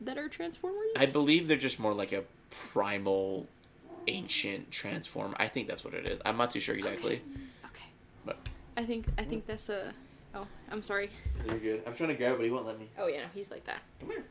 [0.00, 0.90] that are transformers.
[0.96, 3.48] I believe they're just more like a primal,
[4.06, 5.34] ancient transform.
[5.40, 6.20] I think that's what it is.
[6.24, 7.20] I'm not too sure exactly.
[7.64, 7.88] okay.
[8.24, 8.36] But
[8.76, 9.92] I think I think that's a.
[10.36, 11.10] Oh, I'm sorry.
[11.48, 11.82] you're good.
[11.84, 12.90] I'm trying to grab, but he won't let me.
[12.96, 13.82] Oh yeah, no, he's like that.
[13.98, 14.24] Come here.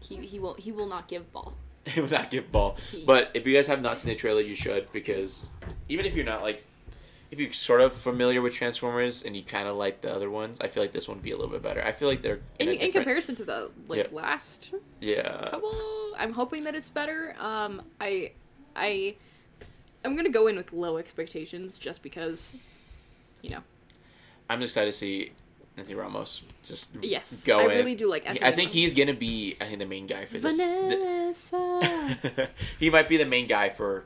[0.00, 1.54] He he will he will not give ball.
[1.94, 2.76] He will not give ball.
[3.06, 5.44] But if you guys have not seen the trailer, you should because
[5.88, 6.64] even if you're not like,
[7.30, 10.58] if you're sort of familiar with Transformers and you kind of like the other ones,
[10.60, 11.82] I feel like this one would be a little bit better.
[11.84, 14.16] I feel like they're In, in, in comparison to the like Yeah.
[14.16, 15.46] last Yeah.
[15.50, 15.74] couple,
[16.16, 17.34] I'm hoping that it's better.
[17.38, 18.32] Um, I
[18.76, 19.16] I
[20.04, 22.54] I'm gonna go in with low expectations just because,
[23.42, 23.62] you know.
[24.48, 25.32] I'm just excited to see
[25.76, 27.68] Anthony Ramos just Yes, go I in.
[27.70, 28.26] really do like.
[28.28, 30.56] Anthony I think he's gonna be I think the main guy for this.
[30.56, 32.50] Vanessa.
[32.78, 34.04] he might be the main guy for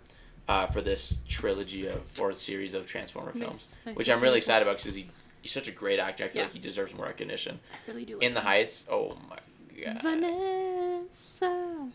[0.48, 3.42] uh, for this trilogy of or series of Transformer Nice.
[3.42, 3.96] films, Nice.
[3.96, 5.06] which I'm really excited about because he,
[5.42, 6.24] he's such a great actor.
[6.24, 6.44] I feel Yeah.
[6.44, 7.60] like he deserves more recognition.
[7.70, 8.14] I really do.
[8.14, 8.40] Like In the.
[8.40, 9.36] Heights, oh my
[9.84, 10.00] god!
[10.02, 11.90] Vanessa.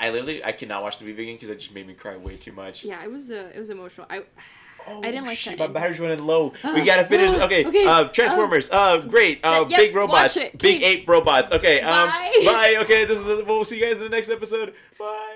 [0.00, 2.36] I literally I cannot watch the movie again because it just made me cry way
[2.36, 2.84] too much.
[2.84, 4.06] Yeah, it was uh, it was emotional.
[4.10, 4.24] I
[4.86, 6.48] Oh, I didn't like shit, that My battery's running low.
[6.48, 7.32] we Ah, gotta finish.
[7.32, 8.68] Okay, okay, uh, Transformers.
[8.70, 9.40] Uh, great.
[9.44, 10.36] Uh, yep, big robots.
[10.58, 11.50] Big ape robots.
[11.52, 11.80] Okay.
[11.80, 12.32] Um, Bye.
[12.44, 12.76] bye.
[12.80, 14.74] Okay, this is the, we'll see you guys in the next episode.
[14.98, 15.33] Bye.